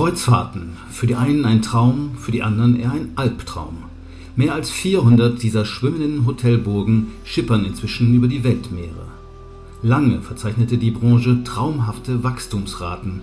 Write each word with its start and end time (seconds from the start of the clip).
Kreuzfahrten. 0.00 0.78
Für 0.90 1.06
die 1.06 1.14
einen 1.14 1.44
ein 1.44 1.60
Traum, 1.60 2.12
für 2.18 2.32
die 2.32 2.42
anderen 2.42 2.80
eher 2.80 2.92
ein 2.92 3.10
Albtraum. 3.16 3.84
Mehr 4.34 4.54
als 4.54 4.70
400 4.70 5.42
dieser 5.42 5.66
schwimmenden 5.66 6.24
Hotelburgen 6.24 7.08
schippern 7.22 7.66
inzwischen 7.66 8.14
über 8.14 8.26
die 8.26 8.42
Weltmeere. 8.42 9.08
Lange 9.82 10.22
verzeichnete 10.22 10.78
die 10.78 10.90
Branche 10.90 11.44
traumhafte 11.44 12.24
Wachstumsraten. 12.24 13.20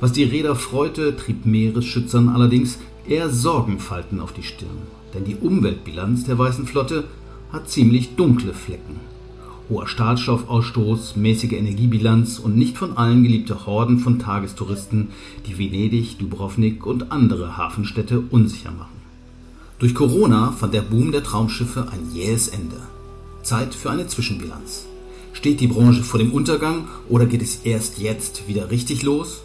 Was 0.00 0.10
die 0.10 0.24
Räder 0.24 0.56
freute, 0.56 1.16
trieb 1.16 1.46
Meeresschützern 1.46 2.28
allerdings 2.28 2.80
eher 3.06 3.30
Sorgenfalten 3.30 4.18
auf 4.18 4.32
die 4.32 4.42
Stirn. 4.42 4.88
Denn 5.14 5.24
die 5.24 5.36
Umweltbilanz 5.36 6.24
der 6.24 6.36
Weißen 6.36 6.66
Flotte 6.66 7.04
hat 7.52 7.70
ziemlich 7.70 8.16
dunkle 8.16 8.54
Flecken. 8.54 9.17
Hoher 9.68 9.86
Stahlstoffausstoß, 9.86 11.16
mäßige 11.16 11.52
Energiebilanz 11.52 12.38
und 12.38 12.56
nicht 12.56 12.78
von 12.78 12.96
allen 12.96 13.22
geliebte 13.22 13.66
Horden 13.66 13.98
von 13.98 14.18
Tagestouristen, 14.18 15.08
die 15.46 15.58
Venedig, 15.58 16.18
Dubrovnik 16.18 16.86
und 16.86 17.12
andere 17.12 17.58
Hafenstädte 17.58 18.22
unsicher 18.30 18.70
machen. 18.70 18.96
Durch 19.78 19.94
Corona 19.94 20.52
fand 20.52 20.72
der 20.72 20.82
Boom 20.82 21.12
der 21.12 21.22
Traumschiffe 21.22 21.88
ein 21.92 22.14
jähes 22.14 22.48
Ende. 22.48 22.76
Zeit 23.42 23.74
für 23.74 23.90
eine 23.90 24.06
Zwischenbilanz. 24.06 24.86
Steht 25.34 25.60
die 25.60 25.68
Branche 25.68 26.02
vor 26.02 26.18
dem 26.18 26.32
Untergang 26.32 26.88
oder 27.08 27.26
geht 27.26 27.42
es 27.42 27.60
erst 27.64 27.98
jetzt 27.98 28.48
wieder 28.48 28.70
richtig 28.70 29.02
los? 29.02 29.42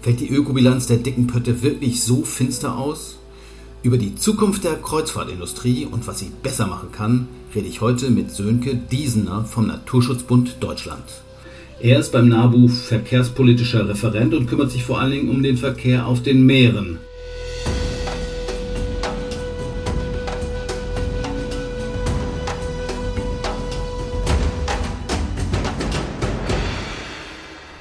Fällt 0.00 0.20
die 0.20 0.30
Ökobilanz 0.30 0.86
der 0.86 0.96
dicken 0.96 1.26
Pötte 1.26 1.62
wirklich 1.62 2.02
so 2.02 2.24
finster 2.24 2.76
aus? 2.76 3.17
Über 3.84 3.96
die 3.96 4.16
Zukunft 4.16 4.64
der 4.64 4.74
Kreuzfahrtindustrie 4.74 5.86
und 5.86 6.08
was 6.08 6.18
sie 6.18 6.32
besser 6.42 6.66
machen 6.66 6.90
kann, 6.90 7.28
rede 7.54 7.68
ich 7.68 7.80
heute 7.80 8.10
mit 8.10 8.32
Sönke 8.32 8.74
Diesener 8.74 9.44
vom 9.44 9.68
Naturschutzbund 9.68 10.56
Deutschland. 10.58 11.04
Er 11.80 12.00
ist 12.00 12.10
beim 12.10 12.26
NABU 12.28 12.66
verkehrspolitischer 12.66 13.88
Referent 13.88 14.34
und 14.34 14.48
kümmert 14.48 14.72
sich 14.72 14.82
vor 14.82 15.00
allen 15.00 15.12
Dingen 15.12 15.28
um 15.28 15.44
den 15.44 15.56
Verkehr 15.56 16.08
auf 16.08 16.24
den 16.24 16.44
Meeren. 16.44 16.98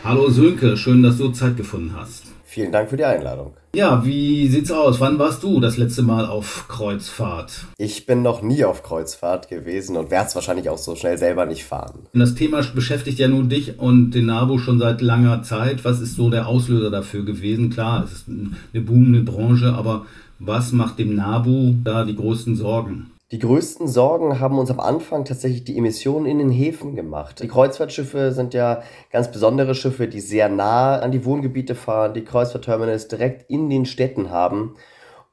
Hallo 0.03 0.30
Sönke, 0.30 0.77
schön, 0.77 1.02
dass 1.02 1.17
du 1.17 1.30
Zeit 1.30 1.58
gefunden 1.58 1.93
hast. 1.95 2.36
Vielen 2.58 2.72
Dank 2.72 2.89
für 2.89 2.97
die 2.97 3.05
Einladung. 3.05 3.53
Ja, 3.75 4.03
wie 4.03 4.47
sieht's 4.47 4.72
aus? 4.72 5.00
Wann 5.00 5.19
warst 5.19 5.44
du 5.44 5.59
das 5.59 5.77
letzte 5.77 6.02
Mal 6.02 6.25
auf 6.25 6.66
Kreuzfahrt? 6.67 7.52
Ich 7.77 8.08
bin 8.08 8.23
noch 8.23 8.41
nie 8.41 8.66
auf 8.66 8.81
Kreuzfahrt 8.81 9.47
gewesen 9.47 9.95
und 9.95 10.09
werde 10.09 10.30
es 10.30 10.33
wahrscheinlich 10.33 10.67
auch 10.67 10.80
so 10.80 10.95
schnell 10.95 11.19
selber 11.19 11.45
nicht 11.45 11.66
fahren. 11.66 12.08
Das 12.14 12.33
Thema 12.33 12.64
beschäftigt 12.73 13.19
ja 13.19 13.27
nun 13.27 13.47
dich 13.47 13.77
und 13.77 14.09
den 14.09 14.25
NABU 14.25 14.58
schon 14.58 14.80
seit 14.80 15.02
langer 15.02 15.44
Zeit. 15.44 15.86
Was 15.86 15.99
ist 15.99 16.16
so 16.16 16.31
der 16.31 16.47
Auslöser 16.47 16.89
dafür 16.89 17.23
gewesen? 17.23 17.69
Klar, 17.69 18.05
es 18.05 18.11
ist 18.11 18.25
eine 18.27 18.83
boomende 18.83 19.21
Branche, 19.21 19.75
aber 19.75 20.08
was 20.39 20.71
macht 20.71 20.97
dem 20.97 21.14
NABU 21.14 21.75
da 21.83 22.05
die 22.05 22.16
größten 22.16 22.55
Sorgen? 22.55 23.11
Die 23.31 23.39
größten 23.39 23.89
Sorgen 23.89 24.39
haben 24.39 24.58
uns 24.58 24.72
am 24.72 24.80
Anfang 24.80 25.25
tatsächlich 25.25 25.66
die 25.66 25.78
Emissionen 25.78 26.28
in 26.28 26.38
den 26.38 26.50
Häfen 26.50 26.95
gemacht. 26.95 27.44
Die 27.44 27.50
Kreuzfahrtschiffe 27.50 28.31
sind 28.31 28.53
ja 28.53 28.83
ganz 29.11 29.30
besondere 29.30 29.75
Schiffe, 29.75 30.08
die 30.08 30.22
sehr 30.22 30.47
nah 30.47 30.97
an 31.00 31.11
die 31.11 31.25
Wohngebiete 31.25 31.75
fahren, 31.75 32.14
die 32.14 32.23
Kreuzfahrtterminals 32.23 33.09
direkt 33.09 33.50
in 33.50 33.70
den 33.70 33.86
Städten 33.86 34.30
haben. 34.30 34.75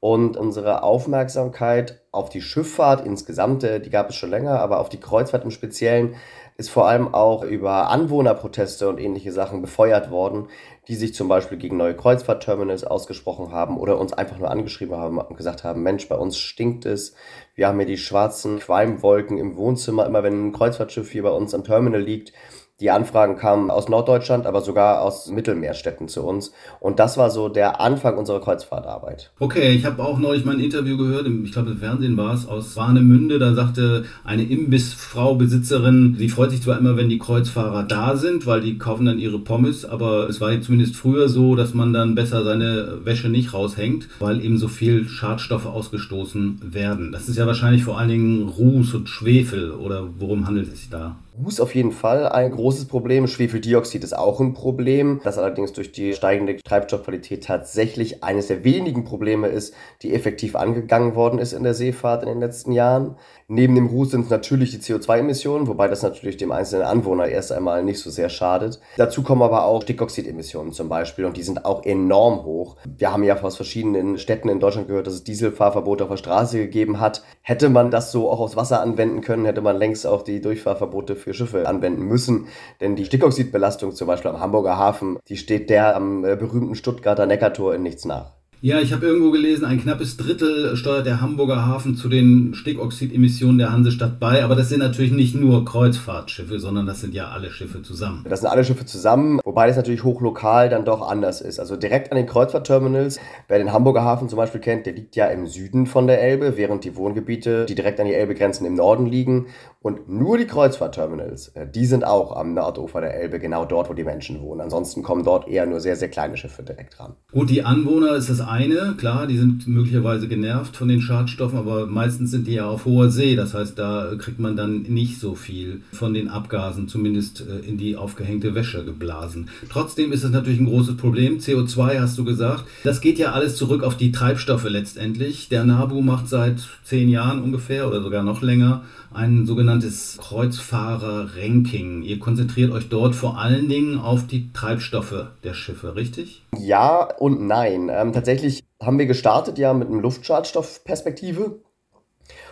Und 0.01 0.37
unsere 0.37 0.83
Aufmerksamkeit 0.83 2.03
auf 2.11 2.31
die 2.31 2.43
Schifffahrt 2.43 3.07
insgesamt, 3.07 3.63
äh, 3.63 3.81
die 3.81 3.91
gab 3.91 4.11
es 4.11 4.17
schon 4.17 4.31
länger, 4.31 4.59
aber 4.59 4.81
auf 4.81 4.89
die 4.89 4.99
Kreuzfahrt 4.99 5.45
im 5.45 5.53
Speziellen 5.53 6.17
ist 6.57 6.71
vor 6.71 6.89
allem 6.89 7.15
auch 7.15 7.45
über 7.45 7.91
Anwohnerproteste 7.91 8.89
und 8.89 8.99
ähnliche 8.99 9.31
Sachen 9.31 9.63
befeuert 9.63 10.11
worden, 10.11 10.49
die 10.89 10.97
sich 10.97 11.15
zum 11.15 11.29
Beispiel 11.29 11.59
gegen 11.59 11.77
neue 11.77 11.97
Kreuzfahrtterminals 11.97 12.85
ausgesprochen 12.85 13.53
haben 13.53 13.79
oder 13.79 13.99
uns 13.99 14.13
einfach 14.13 14.39
nur 14.39 14.51
angeschrieben 14.51 14.97
haben 14.97 15.19
und 15.19 15.37
gesagt 15.37 15.65
haben, 15.65 15.83
Mensch, 15.83 16.09
bei 16.09 16.17
uns 16.17 16.39
stinkt 16.39 16.85
es. 16.87 17.15
Wir 17.55 17.69
haben 17.69 17.79
hier 17.79 17.87
die 17.87 17.97
schwarzen 17.97 18.59
Qualmwolken 18.59 19.39
im 19.39 19.57
Wohnzimmer, 19.57 20.07
immer 20.07 20.23
wenn 20.23 20.49
ein 20.49 20.53
Kreuzfahrtschiff 20.53 21.11
hier 21.11 21.23
bei 21.23 21.31
uns 21.31 21.55
am 21.55 21.65
Terminal 21.65 22.03
liegt 22.03 22.33
die 22.81 22.91
Anfragen 22.91 23.37
kamen 23.37 23.71
aus 23.71 23.89
Norddeutschland, 23.89 24.47
aber 24.47 24.61
sogar 24.61 25.01
aus 25.03 25.31
Mittelmeerstädten 25.31 26.09
zu 26.09 26.25
uns. 26.25 26.51
Und 26.81 26.99
das 26.99 27.17
war 27.17 27.31
so 27.31 27.49
der 27.49 27.81
Anfang 27.81 28.19
unserer 28.19 28.41
Kreuzfahrtarbeit. 28.41 29.31
Okay, 29.39 29.71
ich 29.71 29.85
habe 29.85 30.03
auch 30.03 30.19
neulich 30.19 30.45
mal 30.45 30.57
ein 30.57 30.61
Interview 30.61 30.97
gehört, 30.97 31.29
ich 31.29 31.53
glaube 31.53 31.71
im 31.71 31.79
Fernsehen 31.79 32.17
war 32.17 32.35
es, 32.35 32.49
aus 32.49 32.77
Warnemünde. 32.77 33.39
Da 33.39 33.55
sagte 33.55 34.07
eine 34.25 34.43
Imbissfrau, 34.43 35.37
Besitzerin, 35.37 36.17
sie 36.19 36.29
freut 36.29 36.51
sich 36.51 36.63
zwar 36.63 36.77
immer, 36.77 36.97
wenn 36.97 37.09
die 37.09 37.21
Kreuzfahrer 37.21 37.85
da 37.85 38.17
sind, 38.17 38.45
weil 38.45 38.61
die 38.61 38.77
kaufen 38.77 39.07
dann 39.07 39.21
ihre 39.21 39.39
Pommes, 39.39 39.85
aber 39.85 40.29
es 40.29 40.41
war 40.41 40.61
zumindest 40.61 40.97
früher 40.97 41.29
so, 41.29 41.55
dass 41.55 41.75
man 41.75 41.93
dann 41.93 42.17
besser 42.17 42.43
seine 42.43 43.05
Wäsche 43.05 43.29
nicht 43.29 43.55
raushängt, 43.55 44.09
weil 44.19 44.45
eben 44.45 44.59
so 44.59 44.67
viel 44.67 45.07
Schadstoffe 45.07 45.67
ausgestoßen 45.67 46.61
werden. 46.75 47.13
Das 47.13 47.29
ist 47.29 47.37
ja 47.37 47.47
wahrscheinlich 47.47 47.85
vor 47.85 48.01
allen 48.01 48.09
Dingen 48.09 48.49
Ruß 48.49 48.95
und 48.95 49.09
Schwefel 49.09 49.71
oder 49.71 50.09
worum 50.19 50.49
handelt 50.49 50.73
es 50.73 50.81
sich 50.81 50.91
da? 50.91 51.17
Ruß 51.37 51.59
auf 51.59 51.75
jeden 51.75 51.91
Fall 51.91 52.29
ein 52.29 52.53
großes 52.53 52.65
Problem. 52.87 53.27
Schwefeldioxid 53.27 54.03
ist 54.03 54.17
auch 54.17 54.41
ein 54.41 54.55
Problem, 54.55 55.21
das 55.23 55.39
allerdings 55.39 55.73
durch 55.73 55.93
die 55.93 56.15
steigende 56.15 56.57
Treibstoffqualität 56.57 57.45
tatsächlich 57.45 58.25
eines 58.25 58.49
der 58.49 58.65
wenigen 58.65 59.05
Probleme 59.05 59.49
ist, 59.49 59.75
die 60.03 60.13
effektiv 60.13 60.57
angegangen 60.57 61.15
worden 61.15 61.39
ist 61.39 61.53
in 61.53 61.63
der 61.63 61.75
Seefahrt 61.75 62.23
in 62.23 62.29
den 62.29 62.41
letzten 62.41 62.73
Jahren. 62.73 63.17
Neben 63.47 63.75
dem 63.75 63.87
Ruß 63.87 64.11
sind 64.11 64.25
es 64.25 64.31
natürlich 64.31 64.71
die 64.71 64.79
CO2-Emissionen, 64.79 65.69
wobei 65.69 65.87
das 65.87 66.03
natürlich 66.03 66.39
dem 66.39 66.51
einzelnen 66.51 66.87
Anwohner 66.87 67.29
erst 67.29 67.53
einmal 67.53 67.85
nicht 67.85 68.01
so 68.01 68.11
sehr 68.11 68.31
schadet. 68.31 68.81
Dazu 68.97 69.23
kommen 69.23 69.43
aber 69.43 69.67
auch 69.67 69.83
Stickoxidemissionen 69.83 70.73
zum 70.73 70.89
Beispiel 70.89 71.27
und 71.27 71.37
die 71.37 71.43
sind 71.43 71.65
auch 71.65 71.85
enorm 71.85 72.45
hoch. 72.45 72.77
Wir 72.85 73.13
haben 73.13 73.23
ja 73.23 73.41
aus 73.43 73.57
verschiedenen 73.57 74.17
Städten 74.17 74.49
in 74.49 74.61
Deutschland 74.61 74.89
gehört, 74.89 75.07
dass 75.07 75.15
es 75.15 75.25
Dieselfahrverbote 75.25 76.05
auf 76.05 76.11
der 76.11 76.17
Straße 76.17 76.59
gegeben 76.59 77.01
hat. 77.01 77.23
Hätte 77.43 77.69
man 77.69 77.91
das 77.91 78.13
so 78.13 78.31
auch 78.31 78.41
aufs 78.41 78.57
Wasser 78.57 78.81
anwenden 78.81 79.21
können, 79.21 79.45
hätte 79.45 79.61
man 79.61 79.77
längst 79.77 80.07
auch 80.07 80.23
die 80.23 80.41
Durchfahrverbote 80.41 81.15
für 81.15 81.35
Schiffe 81.35 81.69
anwenden 81.69 82.03
müssen. 82.03 82.47
Denn 82.81 82.97
die 82.97 83.05
Stickoxidbelastung 83.05 83.93
zum 83.93 84.07
Beispiel 84.07 84.31
am 84.31 84.41
Hamburger 84.41 84.77
Hafen, 84.77 85.19
die 85.29 85.37
steht 85.37 85.71
der 85.71 85.97
am 85.97 86.25
äh, 86.25 86.37
berühmten 86.37 86.75
Stuttgarter 86.75 87.27
Neckartor 87.27 87.75
in 87.75 87.83
nichts 87.83 88.05
nach. 88.05 88.33
Ja, 88.65 88.81
ich 88.81 88.95
habe 88.95 89.05
irgendwo 89.05 89.31
gelesen, 89.31 89.67
ein 89.67 89.79
knappes 89.79 90.17
Drittel 90.17 90.75
steuert 90.75 91.05
der 91.05 91.21
Hamburger 91.21 91.67
Hafen 91.67 91.97
zu 91.97 92.09
den 92.09 92.55
Stickoxidemissionen 92.55 93.59
der 93.59 93.71
Hansestadt 93.71 94.19
bei. 94.19 94.43
Aber 94.43 94.55
das 94.55 94.71
sind 94.71 94.79
natürlich 94.79 95.13
nicht 95.13 95.35
nur 95.35 95.67
Kreuzfahrtschiffe, 95.67 96.59
sondern 96.59 96.87
das 96.87 97.03
sind 97.03 97.13
ja 97.13 97.29
alle 97.29 97.51
Schiffe 97.51 97.83
zusammen. 97.83 98.25
Das 98.27 98.41
sind 98.41 98.49
alle 98.49 98.65
Schiffe 98.65 98.87
zusammen, 98.87 99.39
wobei 99.45 99.67
das 99.67 99.77
natürlich 99.77 100.03
hochlokal 100.03 100.71
dann 100.71 100.87
doch 100.87 101.07
anders 101.07 101.43
ist. 101.43 101.61
Also 101.61 101.77
direkt 101.77 102.11
an 102.11 102.17
den 102.17 102.25
Kreuzfahrtterminals, 102.25 103.21
wer 103.49 103.59
den 103.59 103.71
Hamburger 103.71 104.03
Hafen 104.03 104.31
zum 104.31 104.39
Beispiel 104.39 104.63
kennt, 104.63 104.87
der 104.87 104.95
liegt 104.95 105.15
ja 105.15 105.27
im 105.27 105.47
Süden 105.47 105.85
von 105.85 106.07
der 106.07 106.23
Elbe, 106.23 106.57
während 106.57 106.85
die 106.85 106.97
Wohngebiete, 106.97 107.67
die 107.67 107.75
direkt 107.75 108.01
an 108.01 108.07
die 108.07 108.15
Elbe 108.15 108.35
grenzen, 108.35 108.65
im 108.65 108.77
Norden 108.77 109.05
liegen. 109.05 109.45
Und 109.85 110.09
nur 110.09 110.39
die 110.39 110.47
Kreuzfahrtterminals, 110.47 111.49
äh, 111.49 111.67
die 111.69 111.85
sind 111.85 112.07
auch 112.07 112.35
am 112.35 112.55
Nordufer 112.55 113.03
der 113.03 113.21
Elbe, 113.21 113.39
genau 113.39 113.67
dort, 113.67 113.91
wo 113.91 113.93
die 113.93 114.03
Menschen 114.03 114.41
wohnen. 114.41 114.63
Ansonsten 114.63 115.03
kommen 115.03 115.25
dort 115.25 115.47
eher 115.47 115.67
nur 115.67 115.79
sehr, 115.79 115.95
sehr 115.95 116.09
kleine 116.09 116.39
Schiffe 116.39 116.63
direkt 116.63 116.99
ran. 116.99 117.17
Gut, 117.31 117.51
die 117.51 117.65
Anwohner 117.65 118.15
ist 118.15 118.31
das 118.31 118.41
eine, 118.41 118.95
klar, 118.97 119.27
die 119.27 119.37
sind 119.37 119.69
möglicherweise 119.69 120.27
genervt 120.27 120.75
von 120.75 120.89
den 120.89 121.03
Schadstoffen, 121.03 121.59
aber 121.59 121.85
meistens 121.85 122.31
sind 122.31 122.47
die 122.47 122.55
ja 122.55 122.67
auf 122.67 122.87
hoher 122.87 123.11
See. 123.11 123.37
Das 123.37 123.53
heißt, 123.53 123.79
da 123.79 124.15
kriegt 124.17 124.39
man 124.41 124.57
dann 124.57 124.85
nicht 124.85 125.21
so 125.21 125.35
viel 125.35 125.83
von 125.93 126.15
den 126.15 126.29
Abgasen, 126.29 126.89
zumindest 126.89 127.43
äh, 127.47 127.69
in 127.69 127.77
die 127.77 127.97
aufgehängte 127.97 128.55
Wäsche 128.55 128.87
geblasen. 128.87 129.51
Trotzdem 129.69 130.13
ist 130.13 130.25
es 130.25 130.31
natürlich 130.31 130.61
ein 130.61 130.67
großes 130.67 130.97
Problem. 130.97 131.41
CO2 131.41 132.01
hast 132.01 132.17
du 132.17 132.25
gesagt. 132.25 132.65
Das 132.85 133.03
geht 133.03 133.19
ja 133.19 133.33
alles 133.33 133.57
zurück 133.57 133.83
auf 133.83 133.99
die 133.99 134.13
Treibstoffe 134.13 134.65
letztendlich. 134.65 135.51
Der 135.51 135.65
NABU 135.65 136.01
macht 136.01 136.31
seit 136.31 136.67
zehn 136.85 137.11
Jahren 137.11 137.43
ungefähr 137.43 137.87
oder 137.87 138.01
sogar 138.01 138.23
noch 138.23 138.41
länger 138.41 138.85
ein 139.15 139.47
sogenanntes 139.47 140.19
Kreuzfahrer-Ranking. 140.21 142.03
Ihr 142.03 142.19
konzentriert 142.19 142.73
euch 142.73 142.89
dort 142.89 143.15
vor 143.15 143.39
allen 143.39 143.69
Dingen 143.69 143.99
auf 143.99 144.27
die 144.27 144.53
Treibstoffe 144.53 145.27
der 145.43 145.55
Schiffe, 145.55 145.97
richtig? 145.97 146.45
Ja 146.59 147.03
und 147.19 147.47
nein. 147.47 147.91
Ähm, 147.93 148.13
tatsächlich 148.13 148.65
haben 148.83 148.99
wir 148.99 149.07
gestartet 149.07 149.59
ja 149.59 149.73
mit 149.73 149.89
einem 149.89 150.01
Luftschadstoffperspektive 150.01 151.61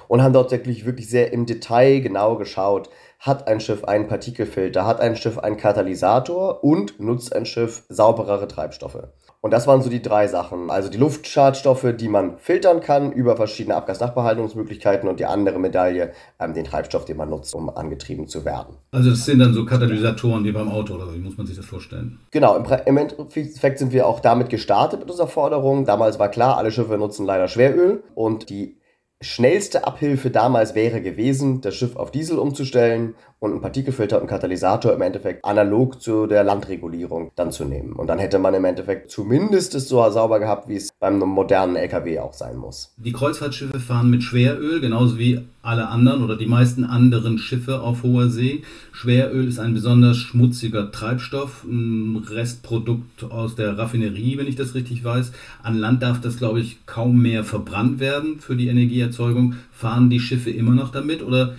und 0.08 0.22
haben 0.22 0.32
dort 0.32 0.50
wirklich, 0.50 0.84
wirklich 0.84 1.08
sehr 1.08 1.32
im 1.32 1.46
Detail 1.46 2.00
genau 2.00 2.36
geschaut, 2.36 2.90
hat 3.18 3.48
ein 3.48 3.60
Schiff 3.60 3.84
einen 3.84 4.08
Partikelfilter, 4.08 4.86
hat 4.86 5.00
ein 5.00 5.16
Schiff 5.16 5.38
einen 5.38 5.56
Katalysator 5.56 6.62
und 6.64 7.00
nutzt 7.00 7.34
ein 7.34 7.46
Schiff 7.46 7.84
sauberere 7.88 8.48
Treibstoffe. 8.48 9.08
Und 9.44 9.50
das 9.50 9.66
waren 9.66 9.82
so 9.82 9.90
die 9.90 10.00
drei 10.00 10.28
Sachen. 10.28 10.70
Also 10.70 10.88
die 10.88 10.98
Luftschadstoffe, 10.98 11.94
die 11.98 12.06
man 12.06 12.38
filtern 12.38 12.80
kann 12.80 13.10
über 13.10 13.36
verschiedene 13.36 13.74
Abgasnachbehaltungsmöglichkeiten 13.74 15.08
und 15.08 15.18
die 15.18 15.26
andere 15.26 15.58
Medaille, 15.58 16.12
ähm, 16.38 16.54
den 16.54 16.64
Treibstoff, 16.64 17.04
den 17.06 17.16
man 17.16 17.28
nutzt, 17.28 17.52
um 17.52 17.68
angetrieben 17.68 18.28
zu 18.28 18.44
werden. 18.44 18.76
Also 18.92 19.10
das 19.10 19.24
sind 19.24 19.40
dann 19.40 19.52
so 19.52 19.64
Katalysatoren 19.64 20.44
wie 20.44 20.52
beim 20.52 20.70
Auto 20.70 20.94
oder 20.94 21.12
wie 21.12 21.18
muss 21.18 21.36
man 21.36 21.48
sich 21.48 21.56
das 21.56 21.66
vorstellen? 21.66 22.20
Genau, 22.30 22.56
im, 22.56 22.64
im 22.86 22.96
Endeffekt 22.96 23.80
sind 23.80 23.90
wir 23.92 24.06
auch 24.06 24.20
damit 24.20 24.48
gestartet 24.48 25.00
mit 25.00 25.10
unserer 25.10 25.26
Forderung. 25.26 25.86
Damals 25.86 26.20
war 26.20 26.28
klar, 26.28 26.56
alle 26.56 26.70
Schiffe 26.70 26.96
nutzen 26.96 27.26
leider 27.26 27.48
Schweröl 27.48 28.04
und 28.14 28.48
die 28.48 28.78
schnellste 29.20 29.86
Abhilfe 29.86 30.30
damals 30.30 30.76
wäre 30.76 31.02
gewesen, 31.02 31.60
das 31.62 31.74
Schiff 31.74 31.96
auf 31.96 32.12
Diesel 32.12 32.38
umzustellen 32.38 33.14
und 33.42 33.50
einen 33.50 33.60
Partikelfilter 33.60 34.16
und 34.16 34.22
einen 34.22 34.28
Katalysator 34.28 34.92
im 34.92 35.02
Endeffekt 35.02 35.44
analog 35.44 36.00
zu 36.00 36.28
der 36.28 36.44
Landregulierung 36.44 37.32
dann 37.34 37.50
zu 37.50 37.64
nehmen. 37.64 37.92
Und 37.94 38.06
dann 38.06 38.20
hätte 38.20 38.38
man 38.38 38.54
im 38.54 38.64
Endeffekt 38.64 39.10
zumindest 39.10 39.74
es 39.74 39.88
so 39.88 40.08
sauber 40.10 40.38
gehabt, 40.38 40.68
wie 40.68 40.76
es 40.76 40.90
beim 41.00 41.18
modernen 41.18 41.74
LKW 41.74 42.20
auch 42.20 42.34
sein 42.34 42.56
muss. 42.56 42.94
Die 42.98 43.12
Kreuzfahrtschiffe 43.12 43.80
fahren 43.80 44.10
mit 44.10 44.22
Schweröl, 44.22 44.80
genauso 44.80 45.18
wie 45.18 45.40
alle 45.60 45.88
anderen 45.88 46.22
oder 46.22 46.36
die 46.36 46.46
meisten 46.46 46.84
anderen 46.84 47.36
Schiffe 47.38 47.80
auf 47.80 48.04
hoher 48.04 48.28
See. 48.28 48.62
Schweröl 48.92 49.48
ist 49.48 49.58
ein 49.58 49.74
besonders 49.74 50.18
schmutziger 50.18 50.92
Treibstoff, 50.92 51.64
ein 51.64 52.24
Restprodukt 52.24 53.24
aus 53.24 53.56
der 53.56 53.76
Raffinerie, 53.76 54.38
wenn 54.38 54.46
ich 54.46 54.56
das 54.56 54.76
richtig 54.76 55.02
weiß. 55.02 55.32
An 55.64 55.78
Land 55.78 56.04
darf 56.04 56.20
das, 56.20 56.36
glaube 56.36 56.60
ich, 56.60 56.86
kaum 56.86 57.20
mehr 57.20 57.42
verbrannt 57.42 57.98
werden 57.98 58.38
für 58.38 58.54
die 58.54 58.68
Energieerzeugung. 58.68 59.54
Fahren 59.72 60.10
die 60.10 60.20
Schiffe 60.20 60.50
immer 60.50 60.72
noch 60.72 60.92
damit 60.92 61.24
oder 61.24 61.54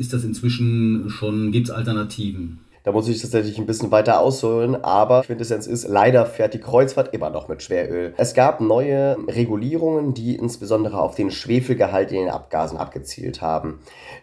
ist 0.00 0.12
das 0.14 0.24
inzwischen 0.24 1.10
schon, 1.10 1.52
gibt 1.52 1.68
es 1.68 1.74
Alternativen? 1.74 2.60
Da 2.82 2.92
muss 2.92 3.06
ich 3.08 3.20
tatsächlich 3.20 3.58
ein 3.58 3.66
bisschen 3.66 3.90
weiter 3.90 4.20
ausholen, 4.20 4.74
aber 4.74 5.20
Quintessenz 5.20 5.66
ist, 5.66 5.86
leider 5.86 6.24
fährt 6.24 6.54
die 6.54 6.60
Kreuzfahrt 6.60 7.12
immer 7.12 7.28
noch 7.28 7.46
mit 7.46 7.62
Schweröl. 7.62 8.14
Es 8.16 8.32
gab 8.32 8.62
neue 8.62 9.18
Regulierungen, 9.28 10.14
die 10.14 10.34
insbesondere 10.34 10.98
auf 10.98 11.14
den 11.14 11.30
Schwefelgehalt 11.30 12.10
in 12.10 12.20
den 12.20 12.30
Abgasen 12.30 12.78
abgezielt 12.78 13.42
haben. 13.42 13.80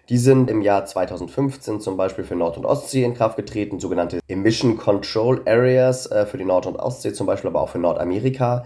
Die 0.10 0.18
sind 0.18 0.50
im 0.50 0.64
Jahr 0.64 0.86
2015 0.86 1.80
zum 1.80 1.98
Beispiel 1.98 2.24
für 2.24 2.36
Nord- 2.36 2.58
und 2.58 2.66
Ostsee 2.66 3.04
in 3.04 3.14
Kraft 3.14 3.38
getreten, 3.38 3.80
sogenannte 3.80 4.20
Emission 4.28 4.78
Control 4.78 5.44
Areas 5.46 6.08
äh, 6.08 6.26
für 6.26 6.40
die 6.40 6.46
Nord- 6.46 6.66
und 6.66 6.78
Ostsee, 6.78 7.14
zum 7.14 7.28
Beispiel 7.28 7.52
aber 7.52 7.62
auch 7.62 7.70
für 7.70 7.80
Nordamerika. 7.80 8.66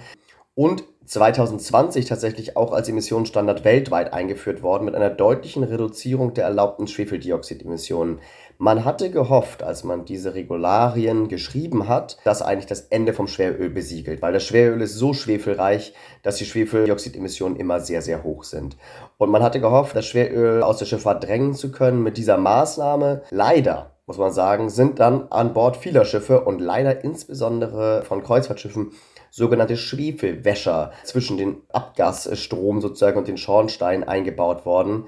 Und 0.56 0.86
2020 1.06 2.06
tatsächlich 2.06 2.56
auch 2.56 2.72
als 2.72 2.88
Emissionsstandard 2.88 3.66
weltweit 3.66 4.14
eingeführt 4.14 4.62
worden 4.62 4.86
mit 4.86 4.96
einer 4.96 5.10
deutlichen 5.10 5.64
Reduzierung 5.64 6.34
der 6.34 6.46
erlaubten 6.46 6.88
Schwefeldioxidemissionen. 6.88 8.20
Man 8.60 8.86
hatte 8.86 9.10
gehofft, 9.10 9.64
als 9.64 9.84
man 9.84 10.06
diese 10.06 10.36
Regularien 10.36 11.28
geschrieben 11.28 11.88
hat, 11.88 12.18
dass 12.24 12.44
eigentlich 12.44 12.68
das 12.68 12.82
Ende 12.82 13.14
vom 13.14 13.28
Schweröl 13.28 13.72
besiegelt, 13.72 14.22
weil 14.22 14.34
das 14.34 14.44
Schweröl 14.44 14.82
ist 14.82 14.94
so 14.94 15.14
schwefelreich, 15.14 15.96
dass 16.22 16.36
die 16.36 16.46
Schwefeldioxidemissionen 16.46 17.58
immer 17.58 17.80
sehr, 17.80 18.04
sehr 18.04 18.24
hoch 18.24 18.44
sind. 18.44 18.78
Und 19.18 19.32
man 19.32 19.42
hatte 19.42 19.60
gehofft, 19.60 19.96
das 19.96 20.06
Schweröl 20.06 20.62
aus 20.62 20.78
der 20.78 20.86
Schifffahrt 20.86 21.24
drängen 21.24 21.56
zu 21.56 21.72
können 21.72 22.04
mit 22.04 22.18
dieser 22.18 22.38
Maßnahme. 22.38 23.24
Leider, 23.32 23.96
muss 24.06 24.20
man 24.20 24.32
sagen, 24.32 24.70
sind 24.70 25.00
dann 25.00 25.28
an 25.32 25.54
Bord 25.54 25.78
vieler 25.78 26.06
Schiffe 26.06 26.42
und 26.42 26.62
leider 26.62 27.04
insbesondere 27.04 28.04
von 28.04 28.22
Kreuzfahrtschiffen 28.22 28.92
sogenannte 29.32 29.78
Schwefelwäscher 29.78 30.92
zwischen 31.04 31.38
den 31.38 31.62
Abgasstrom 31.70 32.82
sozusagen 32.82 33.18
und 33.18 33.28
den 33.28 33.38
Schornstein 33.38 34.04
eingebaut 34.04 34.66
worden. 34.66 35.06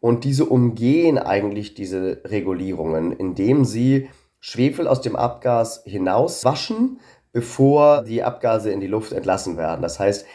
Und 0.00 0.24
diese 0.24 0.46
umgehen 0.46 1.18
eigentlich 1.18 1.74
diese 1.74 2.22
Regulierungen, 2.24 3.12
indem 3.12 3.64
sie 3.64 4.08
Schwefel 4.40 4.88
aus 4.88 5.00
dem 5.00 5.14
Abgas 5.14 5.82
hinauswaschen, 5.84 7.00
bevor 7.32 8.02
die 8.02 8.22
Abgase 8.22 8.70
in 8.70 8.80
die 8.80 8.86
Luft 8.86 9.12
entlassen 9.12 9.56
werden. 9.56 9.82
Das 9.82 10.00
heißt, 10.00 10.26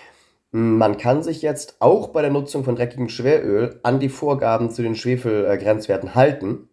man 0.51 0.97
kann 0.97 1.23
sich 1.23 1.41
jetzt 1.41 1.77
auch 1.79 2.09
bei 2.09 2.21
der 2.21 2.29
Nutzung 2.29 2.63
von 2.63 2.75
dreckigem 2.75 3.09
Schweröl 3.09 3.79
an 3.83 3.99
die 3.99 4.09
Vorgaben 4.09 4.69
zu 4.69 4.81
den 4.81 4.95
Schwefelgrenzwerten 4.95 6.13
halten. 6.13 6.67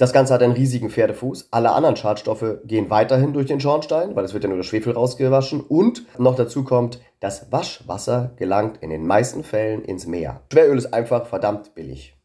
Das 0.00 0.14
Ganze 0.14 0.32
hat 0.32 0.42
einen 0.42 0.54
riesigen 0.54 0.88
Pferdefuß. 0.88 1.48
Alle 1.50 1.72
anderen 1.72 1.94
Schadstoffe 1.94 2.60
gehen 2.64 2.88
weiterhin 2.88 3.34
durch 3.34 3.44
den 3.44 3.60
Schornstein, 3.60 4.16
weil 4.16 4.24
es 4.24 4.32
wird 4.32 4.44
ja 4.44 4.48
nur 4.48 4.56
der 4.56 4.64
Schwefel 4.64 4.94
rausgewaschen. 4.94 5.60
Und 5.60 6.04
noch 6.18 6.36
dazu 6.36 6.64
kommt, 6.64 7.02
das 7.20 7.52
Waschwasser 7.52 8.32
gelangt 8.36 8.78
in 8.80 8.88
den 8.88 9.06
meisten 9.06 9.44
Fällen 9.44 9.84
ins 9.84 10.06
Meer. 10.06 10.40
Schweröl 10.50 10.78
ist 10.78 10.94
einfach 10.94 11.26
verdammt 11.26 11.74
billig. 11.74 12.16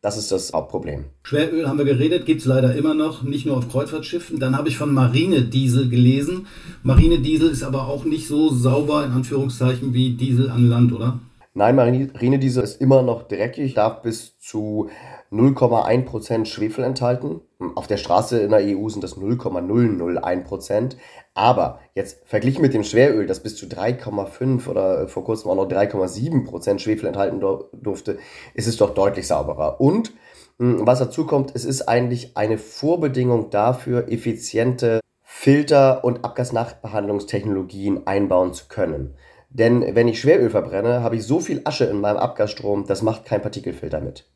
Das 0.00 0.16
ist 0.16 0.30
das 0.30 0.52
Hauptproblem. 0.52 1.06
Schweröl 1.24 1.66
haben 1.66 1.78
wir 1.78 1.84
geredet, 1.84 2.24
gibt 2.24 2.42
es 2.42 2.46
leider 2.46 2.72
immer 2.76 2.94
noch, 2.94 3.24
nicht 3.24 3.46
nur 3.46 3.56
auf 3.56 3.68
Kreuzfahrtschiffen. 3.68 4.38
Dann 4.38 4.56
habe 4.56 4.68
ich 4.68 4.78
von 4.78 4.94
Marinediesel 4.94 5.88
gelesen. 5.88 6.46
Marinediesel 6.84 7.50
ist 7.50 7.64
aber 7.64 7.88
auch 7.88 8.04
nicht 8.04 8.28
so 8.28 8.50
sauber, 8.50 9.04
in 9.04 9.10
Anführungszeichen, 9.10 9.92
wie 9.92 10.10
Diesel 10.10 10.50
an 10.50 10.68
Land, 10.68 10.92
oder? 10.92 11.18
Nein, 11.52 11.74
Marinediesel 11.74 12.62
ist 12.62 12.80
immer 12.80 13.02
noch 13.02 13.26
dreckig, 13.26 13.74
darf 13.74 14.02
bis 14.02 14.38
zu 14.38 14.88
0,1% 15.32 16.44
Schwefel 16.44 16.84
enthalten. 16.84 17.40
Auf 17.74 17.86
der 17.86 17.96
Straße 17.96 18.40
in 18.40 18.50
der 18.50 18.60
EU 18.60 18.88
sind 18.88 19.02
das 19.02 19.16
0,001%. 19.16 20.96
Aber 21.34 21.80
jetzt 21.94 22.26
verglichen 22.26 22.62
mit 22.62 22.74
dem 22.74 22.84
Schweröl, 22.84 23.26
das 23.26 23.40
bis 23.40 23.56
zu 23.56 23.66
3,5 23.66 24.68
oder 24.68 25.08
vor 25.08 25.24
kurzem 25.24 25.50
auch 25.50 25.56
noch 25.56 25.68
3,7% 25.68 26.78
Schwefel 26.78 27.06
enthalten 27.06 27.40
durfte, 27.40 28.18
ist 28.54 28.68
es 28.68 28.76
doch 28.76 28.94
deutlich 28.94 29.26
sauberer. 29.26 29.80
Und 29.80 30.12
hm, 30.58 30.86
was 30.86 31.00
dazu 31.00 31.26
kommt, 31.26 31.52
es 31.54 31.64
ist 31.64 31.82
eigentlich 31.82 32.36
eine 32.36 32.58
Vorbedingung 32.58 33.50
dafür, 33.50 34.08
effiziente 34.08 35.00
Filter- 35.22 36.04
und 36.04 36.24
Abgasnachbehandlungstechnologien 36.24 38.06
einbauen 38.06 38.54
zu 38.54 38.66
können. 38.68 39.16
Denn 39.50 39.94
wenn 39.94 40.08
ich 40.08 40.20
Schweröl 40.20 40.50
verbrenne, 40.50 41.02
habe 41.02 41.16
ich 41.16 41.24
so 41.24 41.40
viel 41.40 41.62
Asche 41.64 41.84
in 41.84 42.00
meinem 42.00 42.16
Abgasstrom, 42.16 42.86
das 42.86 43.02
macht 43.02 43.24
kein 43.24 43.42
Partikelfilter 43.42 44.00
mit. 44.00 44.28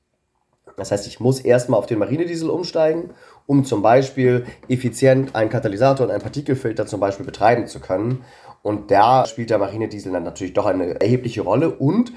Das 0.78 0.90
heißt, 0.90 1.06
ich 1.06 1.20
muss 1.20 1.40
erstmal 1.40 1.78
auf 1.78 1.86
den 1.86 1.98
Marinediesel 1.98 2.48
umsteigen, 2.48 3.10
um 3.46 3.64
zum 3.64 3.82
Beispiel 3.82 4.46
effizient 4.68 5.34
einen 5.34 5.50
Katalysator 5.50 6.06
und 6.06 6.12
einen 6.12 6.22
Partikelfilter 6.22 6.86
zum 6.86 7.00
Beispiel 7.00 7.26
betreiben 7.26 7.66
zu 7.66 7.80
können. 7.80 8.24
Und 8.62 8.90
da 8.90 9.26
spielt 9.26 9.50
der 9.50 9.58
Marinediesel 9.58 10.12
dann 10.12 10.24
natürlich 10.24 10.54
doch 10.54 10.66
eine 10.66 11.00
erhebliche 11.00 11.42
Rolle 11.42 11.70
und 11.70 12.12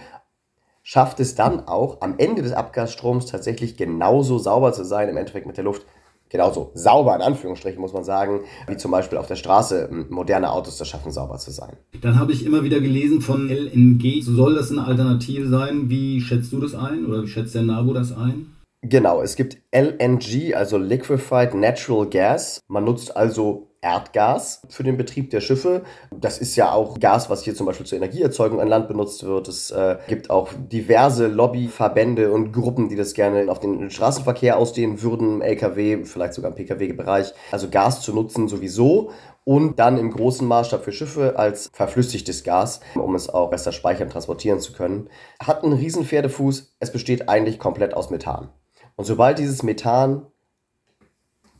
schafft 0.84 1.20
es 1.20 1.36
dann 1.36 1.68
auch 1.68 2.02
am 2.02 2.16
Ende 2.18 2.42
des 2.42 2.54
Abgasstroms 2.54 3.26
tatsächlich 3.26 3.78
genauso 3.78 4.38
sauber 4.38 4.74
zu 4.74 4.84
sein, 4.84 5.10
im 5.10 5.18
Endeffekt 5.18 5.46
mit 5.46 5.58
der 5.58 5.64
Luft, 5.64 5.86
genauso 6.32 6.72
sauber 6.74 7.16
in 7.16 7.22
Anführungsstrichen, 7.22 7.80
muss 7.80 7.94
man 7.94 8.04
sagen, 8.04 8.42
wie 8.68 8.78
zum 8.78 8.92
Beispiel 8.92 9.18
auf 9.18 9.28
der 9.28 9.36
Straße 9.36 9.90
moderne 10.10 10.52
Autos 10.52 10.78
das 10.78 10.88
schaffen, 10.88 11.12
sauber 11.12 11.38
zu 11.38 11.52
sein. 11.52 11.74
Dann 12.02 12.18
habe 12.18 12.32
ich 12.32 12.46
immer 12.46 12.64
wieder 12.64 12.80
gelesen 12.80 13.22
von 13.22 13.50
LNG. 13.50 14.24
Soll 14.24 14.56
das 14.56 14.72
eine 14.72 14.86
Alternative 14.86 15.48
sein? 15.48 15.90
Wie 15.90 16.22
schätzt 16.22 16.52
du 16.54 16.60
das 16.60 16.74
ein 16.74 17.06
oder 17.06 17.24
wie 17.24 17.28
schätzt 17.28 17.54
der 17.54 17.64
NABU 17.64 17.94
das 17.94 18.16
ein? 18.16 18.56
Genau, 18.84 19.22
es 19.22 19.36
gibt 19.36 19.58
LNG, 19.72 20.56
also 20.56 20.78
Liquefied 20.78 21.54
Natural 21.54 22.10
Gas. 22.10 22.62
Man 22.68 22.86
nutzt 22.86 23.16
also 23.16 23.71
Erdgas 23.82 24.62
für 24.70 24.84
den 24.84 24.96
Betrieb 24.96 25.32
der 25.32 25.42
Schiffe. 25.42 25.82
Das 26.12 26.38
ist 26.38 26.56
ja 26.56 26.72
auch 26.72 27.00
Gas, 27.00 27.32
was 27.32 27.44
hier 27.44 27.56
zum 27.56 27.66
Beispiel 27.66 27.86
zur 27.88 27.98
Energieerzeugung 27.98 28.62
an 28.62 28.68
Land 28.68 28.88
benutzt 28.88 29.26
wird. 29.26 29.48
Es 29.48 29.72
äh, 29.72 29.98
gibt 30.08 30.30
auch 30.30 30.50
diverse 30.54 31.28
Lobbyverbände 31.28 32.32
und 32.32 32.52
Gruppen, 32.52 32.90
die 32.90 32.96
das 32.96 33.16
gerne 33.16 33.52
auf 33.52 33.60
den 33.60 33.90
Straßenverkehr 33.90 34.58
ausdehnen 34.58 35.02
würden, 35.02 35.36
im 35.36 35.42
LKW, 35.42 36.06
vielleicht 36.06 36.36
sogar 36.36 36.52
im 36.52 36.56
Pkw-Bereich. 36.56 37.34
Also 37.52 37.70
Gas 37.70 38.02
zu 38.02 38.14
nutzen 38.14 38.48
sowieso 38.48 39.12
und 39.44 39.80
dann 39.80 39.98
im 39.98 40.12
großen 40.12 40.48
Maßstab 40.48 40.84
für 40.84 40.92
Schiffe 40.92 41.40
als 41.40 41.72
verflüssigtes 41.74 42.44
Gas, 42.44 42.82
um 42.96 43.16
es 43.16 43.30
auch 43.30 43.50
besser 43.50 43.72
speichern, 43.72 44.10
transportieren 44.10 44.60
zu 44.60 44.74
können. 44.74 45.10
Hat 45.42 45.64
einen 45.64 45.74
riesen 45.74 46.06
Pferdefuß. 46.06 46.76
Es 46.80 46.92
besteht 46.92 47.30
eigentlich 47.30 47.58
komplett 47.58 47.96
aus 47.96 48.12
Methan. 48.12 48.50
Und 48.96 49.06
sobald 49.06 49.40
dieses 49.40 49.64
Methan 49.64 50.28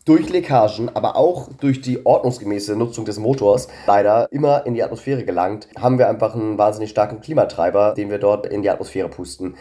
durch 0.06 0.30
Leckagen, 0.30 0.90
aber 0.96 1.16
auch 1.16 1.50
durch 1.60 1.82
die 1.82 2.06
ordnungsgemäße 2.06 2.76
Nutzung 2.76 3.06
des 3.06 3.20
Motors 3.20 3.68
leider 3.88 4.28
immer 4.32 4.66
in 4.66 4.74
die 4.74 4.84
Atmosphäre 4.84 5.24
gelangt, 5.24 5.68
haben 5.80 5.98
wir 5.98 6.10
einfach 6.10 6.36
einen 6.36 6.58
wahnsinnig 6.58 6.90
starken 6.90 7.22
Klimatreiber, 7.22 7.94
den 7.94 8.10
wir 8.10 8.18
dort 8.18 8.46
in 8.46 8.62
die 8.62 8.70
Atmosphäre 8.70 9.10
pusten. 9.10 9.56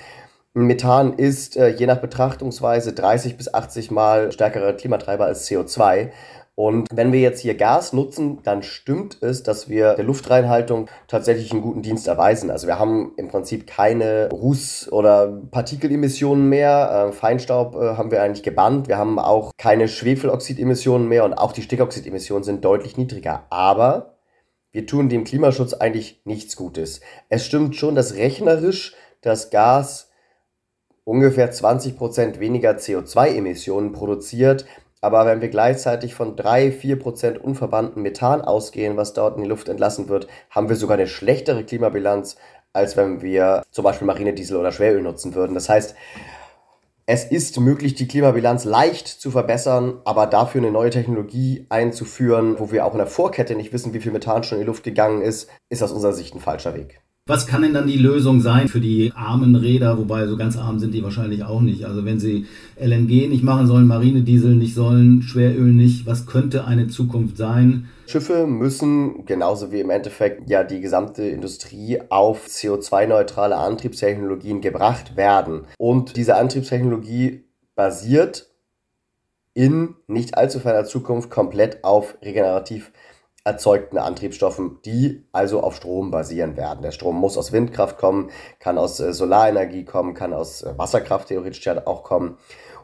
Methan 0.53 1.13
ist 1.13 1.57
äh, 1.57 1.69
je 1.69 1.87
nach 1.87 2.01
Betrachtungsweise 2.01 2.93
30 2.93 3.37
bis 3.37 3.55
80 3.55 3.93
Mal 3.93 4.33
stärkerer 4.33 4.73
Klimatreiber 4.73 5.27
als 5.27 5.49
CO2 5.49 6.11
und 6.61 6.89
wenn 6.93 7.11
wir 7.11 7.21
jetzt 7.21 7.41
hier 7.41 7.55
Gas 7.55 7.95
nutzen, 7.95 8.41
dann 8.43 8.63
stimmt 8.63 9.23
es, 9.23 9.43
dass 9.43 9.71
wir 9.71 9.95
der 9.95 10.05
Luftreinhaltung 10.05 10.91
tatsächlich 11.09 11.53
einen 11.53 11.63
guten 11.63 11.81
Dienst 11.81 12.07
erweisen. 12.07 12.51
Also 12.51 12.67
wir 12.67 12.79
haben 12.79 13.15
im 13.17 13.29
Prinzip 13.29 13.67
keine 13.67 14.29
Ruß- 14.29 14.91
oder 14.91 15.41
Partikelemissionen 15.51 16.51
mehr. 16.51 17.07
Äh, 17.09 17.13
Feinstaub 17.13 17.77
äh, 17.77 17.97
haben 17.97 18.11
wir 18.11 18.23
eigentlich 18.23 18.43
gebannt. 18.43 18.89
Wir 18.89 18.99
haben 18.99 19.19
auch 19.19 19.53
keine 19.57 19.89
Schwefeloxidemissionen 19.89 21.09
mehr 21.09 21.25
und 21.25 21.33
auch 21.33 21.53
die 21.53 21.63
Stickoxidemissionen 21.63 22.45
sind 22.45 22.63
deutlich 22.63 22.99
niedriger. 22.99 23.47
Aber 23.49 24.19
wir 24.71 24.87
tun 24.87 25.09
dem 25.09 25.25
Klimaschutz 25.25 25.73
eigentlich 25.73 26.21
nichts 26.27 26.57
Gutes. 26.57 27.01
Es 27.31 27.47
stimmt 27.47 27.75
schon, 27.75 27.95
dass 27.95 28.17
rechnerisch 28.17 28.95
das 29.23 29.49
Gas 29.49 30.11
ungefähr 31.05 31.51
20% 31.51 32.39
weniger 32.39 32.73
CO2-Emissionen 32.73 33.93
produziert, 33.93 34.67
aber 35.01 35.27
wenn 35.27 35.41
wir 35.41 35.49
gleichzeitig 35.49 36.15
von 36.15 36.37
3-4% 36.37 37.39
unverbannten 37.39 38.03
Methan 38.03 38.43
ausgehen, 38.43 38.97
was 38.97 39.15
dort 39.15 39.37
in 39.37 39.43
die 39.43 39.49
Luft 39.49 39.69
entlassen 39.69 40.09
wird, 40.09 40.29
haben 40.51 40.69
wir 40.69 40.77
sogar 40.77 40.99
eine 40.99 41.07
schlechtere 41.07 41.65
Klimabilanz, 41.65 42.37
als 42.73 42.97
wenn 42.97 43.23
wir 43.23 43.63
zum 43.71 43.85
Beispiel 43.85 44.07
Marinediesel 44.07 44.57
oder 44.57 44.73
Schweröl 44.73 45.03
nutzen 45.03 45.35
würden. 45.35 45.55
Das 45.55 45.69
heißt, 45.69 45.95
es 47.07 47.25
ist 47.25 47.59
möglich, 47.59 47.95
die 47.95 48.07
Klimabilanz 48.07 48.65
leicht 48.65 49.09
zu 49.09 49.33
verbessern, 49.33 50.01
aber 50.05 50.27
dafür 50.27 50.61
eine 50.61 50.71
neue 50.71 50.91
Technologie 50.91 51.67
einzuführen, 51.69 52.61
wo 52.61 52.71
wir 52.71 52.87
auch 52.87 52.93
in 52.93 52.99
der 52.99 53.09
Vorkette 53.09 53.57
nicht 53.57 53.73
wissen, 53.73 53.95
wie 53.95 54.01
viel 54.01 54.13
Methan 54.13 54.45
schon 54.45 54.59
in 54.59 54.63
die 54.63 54.67
Luft 54.69 54.85
gegangen 54.85 55.23
ist, 55.23 55.51
ist 55.71 55.83
aus 55.83 55.91
unserer 55.91 56.13
Sicht 56.13 56.35
ein 56.35 56.41
falscher 56.41 56.75
Weg. 56.75 57.01
Was 57.31 57.47
kann 57.47 57.63
denn 57.63 57.73
dann 57.73 57.87
die 57.87 57.97
Lösung 57.97 58.41
sein 58.41 58.67
für 58.67 58.81
die 58.81 59.13
armen 59.15 59.55
Räder? 59.55 59.99
Wobei 59.99 60.27
so 60.27 60.37
ganz 60.37 60.57
arm 60.57 60.81
sind 60.81 60.93
die 60.93 61.05
wahrscheinlich 61.05 61.45
auch 61.45 61.61
nicht. 61.61 61.85
Also 61.85 62.05
wenn 62.05 62.19
sie 62.19 62.47
LNG 62.77 63.29
nicht 63.29 63.45
machen 63.45 63.69
sollen, 63.69 63.87
Marinediesel 63.87 64.57
nicht 64.57 64.75
sollen, 64.75 65.23
Schweröl 65.23 65.73
nicht, 65.73 66.07
was 66.07 66.27
könnte 66.27 66.65
eine 66.65 66.89
Zukunft 66.89 67.37
sein? 67.37 67.89
Schiffe 68.09 68.49
müssen, 68.49 69.27
genauso 69.27 69.71
wie 69.71 69.79
im 69.79 69.91
Endeffekt 69.91 70.51
ja 70.51 70.65
die 70.65 70.81
gesamte 70.81 71.23
Industrie, 71.23 72.01
auf 72.09 72.49
CO2-neutrale 72.49 73.55
Antriebstechnologien 73.55 74.61
gebracht 74.61 75.17
werden. 75.17 75.67
Und 75.79 76.17
diese 76.17 76.35
Antriebstechnologie 76.35 77.45
basiert 77.77 78.51
in 79.55 79.95
nicht 80.09 80.37
allzu 80.37 80.59
ferner 80.59 80.85
Zukunft 80.85 81.31
komplett 81.31 81.85
auf 81.85 82.17
regenerativ 82.23 82.91
erzeugten 83.45 83.99
Antriebsstoffen, 83.99 84.79
die 84.85 85.25
also 85.33 85.63
auf 85.63 85.77
Strom 85.77 86.11
basieren 86.11 86.57
werden. 86.57 86.83
Der 86.83 86.93
Strom 86.93 87.17
muss 87.17 87.39
aus 87.39 87.53
Windkraft 87.53 87.99
kommen, 87.99 88.31
kann 88.59 88.79
aus 88.79 89.01
äh, 89.01 89.13
Solarenergie 89.13 89.85
kommen, 89.85 90.15
kann 90.15 90.33
aus 90.33 90.63
äh, 90.63 90.77
Wasserkraft 90.77 91.29
theoretisch 91.29 91.67
auch 91.69 92.03
kommen. 92.03 92.37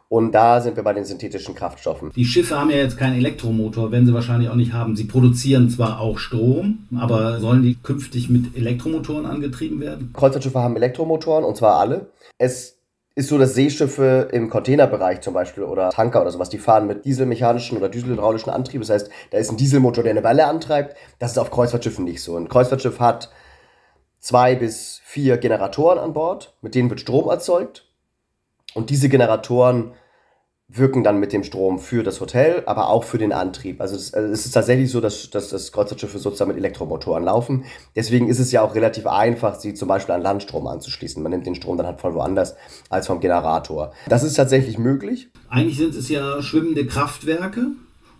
Und 0.09 0.33
da 0.33 0.61
sind 0.61 0.77
wir 0.77 0.85
bei 0.85 0.93
den 0.93 1.05
synthetischen 1.05 1.57
Kraftstoffen. 1.57 2.13
Die 2.15 2.25
Schiffe 2.25 2.59
haben 2.59 2.71
ja 2.71 2.77
jetzt 2.77 2.97
keinen 2.97 3.17
Elektromotor, 3.17 3.91
werden 3.91 4.07
sie 4.07 4.15
wahrscheinlich 4.15 4.49
auch 4.49 4.55
nicht 4.55 4.73
haben. 4.73 4.95
Sie 4.95 5.05
produzieren 5.05 5.69
zwar 5.69 6.01
auch 6.01 6.19
Strom, 6.19 6.87
aber 6.97 7.41
sollen 7.41 7.63
die 7.63 7.75
künftig 7.75 8.31
mit 8.31 8.57
Elektromotoren 8.57 9.27
angetrieben 9.27 9.81
werden? 9.81 10.13
Kreuzfahrtschiffe 10.15 10.61
haben 10.61 10.77
Elektromotoren 10.77 11.45
und 11.45 11.57
zwar 11.57 11.81
alle. 11.81 12.13
Es 12.39 12.76
ist 13.17 13.31
so, 13.31 13.39
dass 13.39 13.55
Seeschiffe 13.55 14.29
im 14.31 14.51
Containerbereich 14.51 15.23
zum 15.23 15.33
Beispiel 15.33 15.65
oder 15.65 15.89
Tanker 15.89 16.21
oder 16.21 16.31
sowas, 16.31 16.51
die 16.51 16.59
fahren 16.59 16.87
mit 16.87 17.07
dieselmechanischen 17.07 17.79
oder 17.79 17.89
dieselhydraulischen 17.89 18.53
Antrieb. 18.53 18.83
Das 18.83 18.91
heißt, 18.91 19.11
da 19.31 19.39
ist 19.39 19.51
ein 19.51 19.57
Dieselmotor, 19.57 20.05
der 20.05 20.13
eine 20.13 20.23
Welle 20.23 20.47
antreibt. 20.47 20.97
Das 21.19 21.33
ist 21.33 21.39
auf 21.39 21.51
Kreuzfahrtschiffen 21.51 22.05
nicht 22.05 22.23
so. 22.23 22.37
Ein 22.37 22.49
Kreuzfahrtschiff 22.49 23.01
hat 23.01 23.31
zwei 24.19 24.55
bis 24.55 25.01
vier 25.03 25.39
Generatoren 25.39 25.99
an 25.99 26.13
Bord, 26.13 26.55
mit 26.61 26.75
denen 26.75 26.91
wird 26.91 27.01
Strom 27.01 27.31
erzeugt. 27.31 27.89
Und 28.75 28.91
diese 28.91 29.09
Generatoren 29.09 29.95
wirken 30.69 31.05
dann 31.05 31.21
mit 31.21 31.33
dem 31.33 31.45
Strom 31.45 31.79
für 31.79 32.03
das 32.03 32.21
Hotel, 32.21 32.65
aber 32.67 32.89
auch 32.89 33.05
für 33.05 33.19
den 33.19 33.33
Antrieb. 33.33 33.81
Also 33.81 33.95
es, 33.95 34.13
also 34.13 34.33
es 34.33 34.47
ist 34.47 34.53
tatsächlich 34.53 34.91
so, 34.91 35.01
dass, 35.01 35.31
dass 35.31 35.49
das 35.49 35.71
Kreuzfahrtschiffe 35.71 36.19
sozusagen 36.19 36.49
mit 36.49 36.59
Elektromotoren 36.59 37.25
laufen. 37.25 37.65
Deswegen 37.95 38.29
ist 38.29 38.41
es 38.41 38.51
ja 38.51 38.63
auch 38.63 38.75
relativ 38.75 39.07
einfach, 39.07 39.55
sie 39.55 39.75
zum 39.75 39.87
Beispiel 39.87 40.15
an 40.15 40.23
Landstrom 40.23 40.67
anzuschließen. 40.67 41.23
Man 41.23 41.31
nimmt 41.31 41.47
den 41.47 41.55
Strom 41.55 41.77
dann 41.77 41.87
halt 41.87 42.01
von 42.01 42.15
woanders 42.15 42.57
als 42.91 43.07
vom 43.07 43.21
Generator. 43.21 43.93
Das 44.09 44.25
ist 44.25 44.35
tatsächlich 44.35 44.77
möglich. 44.77 45.29
Eigentlich 45.49 45.79
sind 45.79 45.95
es 45.95 46.09
ja 46.09 46.43
schwimmende 46.43 46.85
Kraftwerke. 46.87 47.69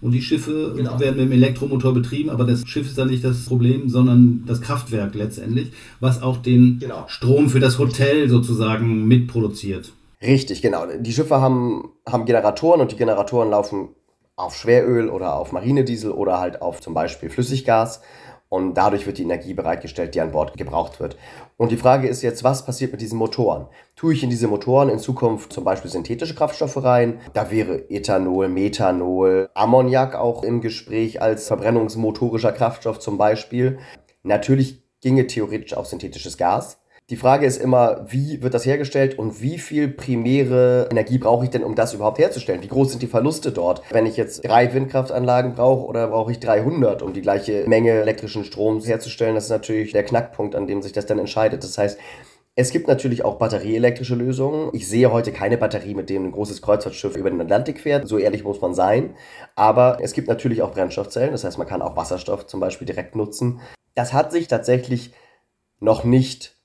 Und 0.03 0.13
die 0.13 0.21
Schiffe 0.21 0.75
genau. 0.77 1.01
werden 1.01 1.17
mit 1.17 1.25
dem 1.27 1.33
Elektromotor 1.33 1.95
betrieben, 1.95 2.29
aber 2.29 2.45
das 2.45 2.69
Schiff 2.69 2.87
ist 2.87 2.99
dann 2.99 3.09
nicht 3.09 3.25
das 3.25 3.47
Problem, 3.47 3.89
sondern 3.89 4.45
das 4.47 4.61
Kraftwerk 4.61 5.15
letztendlich, 5.15 5.73
was 6.01 6.21
auch 6.21 6.37
den 6.37 6.79
genau. 6.79 7.07
Strom 7.09 7.49
für 7.49 7.61
das 7.61 7.79
Hotel 7.79 8.29
sozusagen 8.29 9.09
mitproduziert. 9.09 9.93
Richtig, 10.23 10.63
genau. 10.63 10.87
Die 10.87 11.13
Schiffe 11.13 11.41
haben, 11.41 11.93
haben 12.09 12.25
Generatoren 12.25 12.81
und 12.81 12.93
die 12.93 12.97
Generatoren 12.97 13.51
laufen 13.51 13.95
auf 14.35 14.55
Schweröl 14.55 15.09
oder 15.09 15.37
auf 15.37 15.53
Marinediesel 15.53 16.11
oder 16.11 16.39
halt 16.39 16.63
auf 16.63 16.81
zum 16.81 16.95
Beispiel 16.95 17.31
Flüssiggas. 17.31 18.01
Und 18.49 18.75
dadurch 18.75 19.07
wird 19.07 19.19
die 19.19 19.25
Energie 19.25 19.55
bereitgestellt, 19.55 20.15
die 20.15 20.21
an 20.21 20.31
Bord 20.31 20.57
gebraucht 20.57 21.01
wird. 21.01 21.17
Und 21.57 21.73
die 21.73 21.77
Frage 21.77 22.07
ist 22.07 22.23
jetzt, 22.23 22.45
was 22.45 22.65
passiert 22.65 22.93
mit 22.93 23.01
diesen 23.01 23.19
Motoren? 23.19 23.67
Tue 23.97 24.13
ich 24.13 24.23
in 24.23 24.31
diese 24.31 24.47
Motoren 24.47 24.89
in 24.89 25.01
Zukunft 25.01 25.53
zum 25.53 25.65
Beispiel 25.65 25.91
synthetische 25.91 26.37
Kraftstoffe 26.37 26.83
rein? 26.83 27.21
Da 27.33 27.51
wäre 27.51 27.91
Ethanol, 27.91 28.49
Methanol, 28.49 29.51
Ammoniak 29.55 30.15
auch 30.15 30.45
im 30.45 30.61
Gespräch 30.61 31.21
als 31.21 31.49
verbrennungsmotorischer 31.49 32.53
Kraftstoff 32.53 33.01
zum 33.01 33.19
Beispiel. 33.19 33.79
Natürlich 34.23 34.85
ginge 35.01 35.27
theoretisch 35.27 35.75
auch 35.75 35.85
synthetisches 35.85 36.37
Gas. 36.37 36.79
Die 37.09 37.17
Frage 37.17 37.47
ist 37.47 37.59
immer, 37.59 38.05
wie 38.09 38.43
wird 38.43 38.53
das 38.53 38.67
hergestellt 38.67 39.17
und 39.17 39.41
wie 39.41 39.59
viel 39.59 39.87
primäre 39.87 40.89
Energie 40.91 41.19
brauche 41.19 41.45
ich 41.45 41.51
denn, 41.51 41.63
um 41.63 41.77
das 41.77 41.95
überhaupt 41.95 42.19
herzustellen? 42.19 42.63
Wie 42.63 42.69
groß 42.69 42.91
sind 42.91 43.01
die 43.01 43.07
Verluste 43.07 43.53
dort? 43.53 43.81
Wenn 43.93 44.07
ich 44.07 44.17
jetzt 44.17 44.45
drei 44.45 44.75
Windkraftanlagen 44.75 45.55
brauche 45.55 45.87
oder 45.87 46.09
brauche 46.09 46.33
ich 46.33 46.41
300, 46.41 47.03
um 47.03 47.13
die 47.13 47.23
gleiche 47.23 47.65
Menge 47.69 47.93
elektrischen 47.93 48.43
Stroms 48.43 48.89
herzustellen? 48.89 49.37
Das 49.37 49.45
ist 49.45 49.51
natürlich 49.51 49.93
der 49.93 50.03
Knackpunkt, 50.03 50.57
an 50.57 50.67
dem 50.67 50.83
sich 50.83 50.91
das 50.91 51.07
dann 51.07 51.21
entscheidet. 51.21 51.63
Das 51.63 51.79
heißt, 51.79 51.97
es 52.57 52.71
gibt 52.73 52.89
natürlich 52.89 53.25
auch 53.25 53.37
batterieelektrische 53.37 54.17
Lösungen. 54.17 54.71
Ich 54.73 54.89
sehe 54.89 55.13
heute 55.13 55.31
keine 55.31 55.59
Batterie, 55.59 55.95
mit 55.95 56.11
dem 56.11 56.25
ein 56.25 56.33
großes 56.33 56.61
Kreuzfahrtschiff 56.61 57.17
über 57.17 57.31
den 57.31 57.41
Atlantik 57.41 57.79
fährt. 57.79 58.09
So 58.09 58.19
ehrlich 58.19 58.43
muss 58.43 58.61
man 58.61 58.75
sein. 58.75 59.15
Aber 59.55 59.99
es 60.03 60.13
gibt 60.13 60.27
natürlich 60.27 60.61
auch 60.61 60.73
Brennstoffzellen. 60.73 61.31
Das 61.31 61.45
heißt, 61.45 61.57
man 61.57 61.69
kann 61.69 61.83
auch 61.83 61.95
Wasserstoff 61.95 62.49
zum 62.49 62.59
Beispiel 62.59 62.87
direkt 62.87 63.15
nutzen. 63.15 63.61
Das 63.95 64.13
hat 64.13 64.33
sich 64.33 64.49
tatsächlich 64.49 65.13
noch 65.79 66.03
nicht 66.03 66.56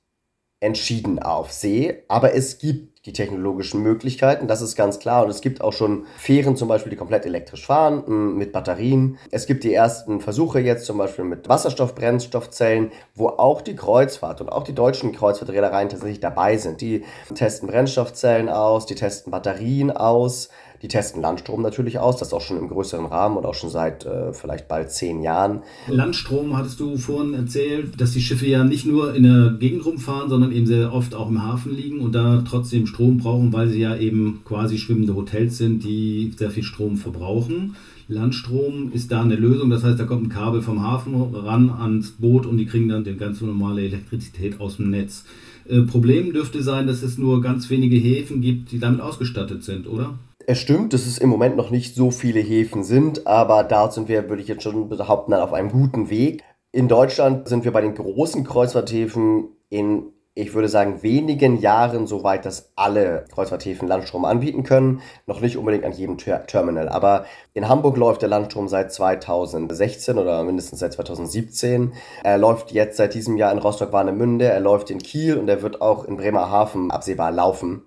entschieden 0.61 1.19
auf 1.19 1.51
See, 1.51 2.03
aber 2.07 2.33
es 2.33 2.59
gibt 2.59 2.91
die 3.05 3.13
technologischen 3.13 3.81
Möglichkeiten, 3.81 4.47
das 4.47 4.61
ist 4.61 4.75
ganz 4.75 4.99
klar. 4.99 5.23
Und 5.23 5.31
es 5.31 5.41
gibt 5.41 5.61
auch 5.61 5.73
schon 5.73 6.05
Fähren 6.17 6.55
zum 6.55 6.67
Beispiel, 6.67 6.91
die 6.91 6.97
komplett 6.97 7.25
elektrisch 7.25 7.65
fahren, 7.65 8.35
mit 8.37 8.51
Batterien. 8.51 9.17
Es 9.31 9.47
gibt 9.47 9.63
die 9.63 9.73
ersten 9.73 10.21
Versuche 10.21 10.59
jetzt 10.59 10.85
zum 10.85 10.99
Beispiel 10.99 11.25
mit 11.25 11.49
Wasserstoff-Brennstoffzellen, 11.49 12.91
wo 13.15 13.29
auch 13.29 13.61
die 13.61 13.75
Kreuzfahrt 13.75 14.39
und 14.39 14.49
auch 14.49 14.63
die 14.63 14.75
deutschen 14.75 15.13
Kreuzfahrtreedereien 15.13 15.89
tatsächlich 15.89 16.19
dabei 16.19 16.57
sind. 16.57 16.79
Die 16.81 17.03
testen 17.33 17.67
Brennstoffzellen 17.67 18.49
aus, 18.49 18.85
die 18.85 18.95
testen 18.95 19.31
Batterien 19.31 19.89
aus. 19.89 20.49
Die 20.81 20.87
testen 20.87 21.21
Landstrom 21.21 21.61
natürlich 21.61 21.99
aus, 21.99 22.17
das 22.17 22.33
auch 22.33 22.41
schon 22.41 22.57
im 22.57 22.67
größeren 22.67 23.05
Rahmen 23.05 23.37
und 23.37 23.45
auch 23.45 23.53
schon 23.53 23.69
seit 23.69 24.05
äh, 24.05 24.33
vielleicht 24.33 24.67
bald 24.67 24.91
zehn 24.91 25.21
Jahren. 25.21 25.61
Landstrom 25.87 26.57
hattest 26.57 26.79
du 26.79 26.97
vorhin 26.97 27.35
erzählt, 27.35 28.01
dass 28.01 28.13
die 28.13 28.21
Schiffe 28.21 28.47
ja 28.47 28.63
nicht 28.63 28.85
nur 28.85 29.13
in 29.13 29.23
der 29.23 29.57
Gegend 29.59 29.85
rumfahren, 29.85 30.29
sondern 30.29 30.51
eben 30.51 30.65
sehr 30.65 30.91
oft 30.91 31.13
auch 31.13 31.29
im 31.29 31.43
Hafen 31.43 31.75
liegen 31.75 31.99
und 31.99 32.13
da 32.13 32.43
trotzdem 32.47 32.87
Strom 32.87 33.19
brauchen, 33.19 33.53
weil 33.53 33.69
sie 33.69 33.79
ja 33.79 33.95
eben 33.95 34.41
quasi 34.43 34.79
schwimmende 34.79 35.15
Hotels 35.15 35.57
sind, 35.57 35.83
die 35.83 36.33
sehr 36.35 36.49
viel 36.49 36.63
Strom 36.63 36.97
verbrauchen. 36.97 37.75
Landstrom 38.07 38.91
ist 38.93 39.11
da 39.11 39.21
eine 39.21 39.35
Lösung, 39.35 39.69
das 39.69 39.83
heißt, 39.83 39.99
da 39.99 40.03
kommt 40.03 40.23
ein 40.23 40.29
Kabel 40.29 40.61
vom 40.61 40.81
Hafen 40.81 41.15
ran 41.33 41.69
ans 41.69 42.11
Boot 42.11 42.45
und 42.45 42.57
die 42.57 42.65
kriegen 42.65 42.89
dann 42.89 43.03
die 43.03 43.15
ganz 43.15 43.39
normale 43.39 43.83
Elektrizität 43.83 44.59
aus 44.59 44.77
dem 44.77 44.89
Netz. 44.89 45.23
Äh, 45.69 45.81
Problem 45.83 46.33
dürfte 46.33 46.63
sein, 46.63 46.87
dass 46.87 47.03
es 47.03 47.17
nur 47.17 47.41
ganz 47.41 47.69
wenige 47.69 47.95
Häfen 47.95 48.41
gibt, 48.41 48.71
die 48.71 48.79
damit 48.79 48.99
ausgestattet 48.99 49.63
sind, 49.63 49.87
oder? 49.87 50.15
Es 50.51 50.59
stimmt, 50.59 50.91
dass 50.91 51.05
es 51.05 51.17
im 51.17 51.29
Moment 51.29 51.55
noch 51.55 51.69
nicht 51.69 51.95
so 51.95 52.11
viele 52.11 52.41
Häfen 52.41 52.83
sind, 52.83 53.25
aber 53.25 53.63
da 53.63 53.89
sind 53.89 54.09
wir, 54.09 54.27
würde 54.27 54.41
ich 54.41 54.49
jetzt 54.49 54.63
schon 54.63 54.89
behaupten, 54.89 55.33
auf 55.33 55.53
einem 55.53 55.71
guten 55.71 56.09
Weg. 56.09 56.43
In 56.73 56.89
Deutschland 56.89 57.47
sind 57.47 57.63
wir 57.63 57.71
bei 57.71 57.79
den 57.79 57.95
großen 57.95 58.43
Kreuzfahrthäfen 58.43 59.47
in, 59.69 60.07
ich 60.33 60.53
würde 60.53 60.67
sagen, 60.67 61.03
wenigen 61.03 61.57
Jahren 61.61 62.05
so 62.05 62.25
weit, 62.25 62.45
dass 62.45 62.73
alle 62.75 63.23
Kreuzfahrthäfen 63.33 63.87
Landstrom 63.87 64.25
anbieten 64.25 64.63
können. 64.63 64.99
Noch 65.25 65.39
nicht 65.39 65.55
unbedingt 65.55 65.85
an 65.85 65.93
jedem 65.93 66.17
Ter 66.17 66.45
Terminal, 66.45 66.89
aber 66.89 67.23
in 67.53 67.69
Hamburg 67.69 67.95
läuft 67.95 68.21
der 68.21 68.27
Landstrom 68.27 68.67
seit 68.67 68.91
2016 68.91 70.17
oder 70.17 70.43
mindestens 70.43 70.79
seit 70.79 70.91
2017. 70.91 71.93
Er 72.25 72.37
läuft 72.37 72.73
jetzt 72.73 72.97
seit 72.97 73.13
diesem 73.13 73.37
Jahr 73.37 73.53
in 73.53 73.59
Rostock-Warnemünde, 73.59 74.49
er 74.49 74.59
läuft 74.59 74.89
in 74.89 74.99
Kiel 74.99 75.37
und 75.37 75.47
er 75.47 75.61
wird 75.61 75.81
auch 75.81 76.03
in 76.03 76.17
Bremerhaven 76.17 76.91
absehbar 76.91 77.31
laufen. 77.31 77.83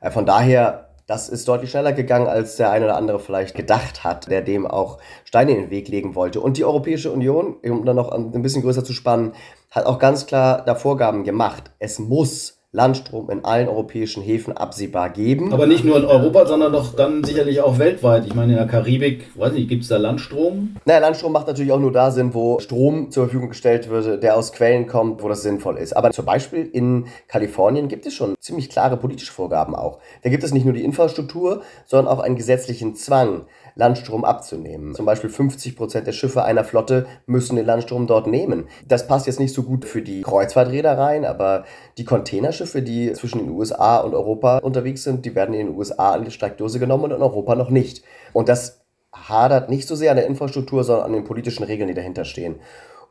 Äh, 0.00 0.10
von 0.10 0.24
daher 0.24 0.85
das 1.06 1.28
ist 1.28 1.46
deutlich 1.46 1.70
schneller 1.70 1.92
gegangen, 1.92 2.26
als 2.26 2.56
der 2.56 2.70
eine 2.70 2.86
oder 2.86 2.96
andere 2.96 3.20
vielleicht 3.20 3.54
gedacht 3.54 4.02
hat, 4.02 4.28
der 4.28 4.42
dem 4.42 4.66
auch 4.66 4.98
Steine 5.24 5.52
in 5.52 5.62
den 5.62 5.70
Weg 5.70 5.88
legen 5.88 6.14
wollte. 6.16 6.40
Und 6.40 6.56
die 6.56 6.64
Europäische 6.64 7.12
Union, 7.12 7.56
um 7.62 7.84
dann 7.84 7.96
noch 7.96 8.10
ein 8.10 8.42
bisschen 8.42 8.62
größer 8.62 8.84
zu 8.84 8.92
spannen, 8.92 9.32
hat 9.70 9.86
auch 9.86 9.98
ganz 9.98 10.26
klar 10.26 10.64
da 10.64 10.74
Vorgaben 10.74 11.22
gemacht. 11.22 11.70
Es 11.78 11.98
muss 11.98 12.55
Landstrom 12.76 13.30
in 13.30 13.42
allen 13.42 13.68
europäischen 13.68 14.22
Häfen 14.22 14.54
absehbar 14.54 15.08
geben. 15.08 15.50
Aber 15.50 15.66
nicht 15.66 15.82
nur 15.82 15.96
in 15.96 16.04
Europa, 16.04 16.44
sondern 16.44 16.74
doch 16.74 16.94
dann 16.94 17.24
sicherlich 17.24 17.62
auch 17.62 17.78
weltweit. 17.78 18.26
Ich 18.26 18.34
meine, 18.34 18.52
in 18.52 18.58
der 18.58 18.66
Karibik, 18.66 19.28
weiß 19.34 19.54
nicht, 19.54 19.70
gibt 19.70 19.84
es 19.84 19.88
da 19.88 19.96
Landstrom? 19.96 20.76
Naja, 20.84 21.00
Landstrom 21.00 21.32
macht 21.32 21.46
natürlich 21.46 21.72
auch 21.72 21.80
nur 21.80 21.90
da 21.90 22.10
Sinn, 22.10 22.34
wo 22.34 22.60
Strom 22.60 23.10
zur 23.10 23.24
Verfügung 23.24 23.48
gestellt 23.48 23.88
wird, 23.88 24.22
der 24.22 24.36
aus 24.36 24.52
Quellen 24.52 24.86
kommt, 24.86 25.22
wo 25.22 25.28
das 25.30 25.40
sinnvoll 25.40 25.78
ist. 25.78 25.96
Aber 25.96 26.10
zum 26.10 26.26
Beispiel 26.26 26.68
in 26.70 27.06
Kalifornien 27.28 27.88
gibt 27.88 28.04
es 28.04 28.12
schon 28.12 28.34
ziemlich 28.40 28.68
klare 28.68 28.98
politische 28.98 29.32
Vorgaben 29.32 29.74
auch. 29.74 29.98
Da 30.22 30.28
gibt 30.28 30.44
es 30.44 30.52
nicht 30.52 30.66
nur 30.66 30.74
die 30.74 30.84
Infrastruktur, 30.84 31.62
sondern 31.86 32.12
auch 32.12 32.20
einen 32.20 32.36
gesetzlichen 32.36 32.94
Zwang, 32.94 33.46
Landstrom 33.76 34.24
abzunehmen. 34.24 34.94
Zum 34.94 35.04
Beispiel 35.04 35.30
50 35.30 35.76
Prozent 35.76 36.06
der 36.06 36.12
Schiffe 36.12 36.42
einer 36.42 36.64
Flotte 36.64 37.06
müssen 37.26 37.56
den 37.56 37.66
Landstrom 37.66 38.06
dort 38.06 38.26
nehmen. 38.26 38.68
Das 38.88 39.06
passt 39.06 39.26
jetzt 39.26 39.38
nicht 39.38 39.54
so 39.54 39.62
gut 39.62 39.84
für 39.84 40.00
die 40.00 40.22
Kreuzfahrtreedereien, 40.22 41.26
aber 41.26 41.64
die 41.98 42.04
Containerschiffe, 42.04 42.82
die 42.82 43.12
zwischen 43.12 43.38
den 43.38 43.50
USA 43.50 43.98
und 43.98 44.14
Europa 44.14 44.58
unterwegs 44.58 45.04
sind, 45.04 45.26
die 45.26 45.34
werden 45.34 45.54
in 45.54 45.66
den 45.66 45.76
USA 45.76 46.12
an 46.12 46.24
die 46.24 46.30
Steigdose 46.30 46.78
genommen 46.78 47.04
und 47.04 47.10
in 47.12 47.22
Europa 47.22 47.54
noch 47.54 47.68
nicht. 47.68 48.02
Und 48.32 48.48
das 48.48 48.80
hadert 49.12 49.68
nicht 49.68 49.86
so 49.86 49.94
sehr 49.94 50.10
an 50.10 50.16
der 50.16 50.26
Infrastruktur, 50.26 50.82
sondern 50.82 51.06
an 51.06 51.12
den 51.12 51.24
politischen 51.24 51.64
Regeln, 51.64 51.88
die 51.88 51.94
dahinter 51.94 52.24
stehen. 52.24 52.56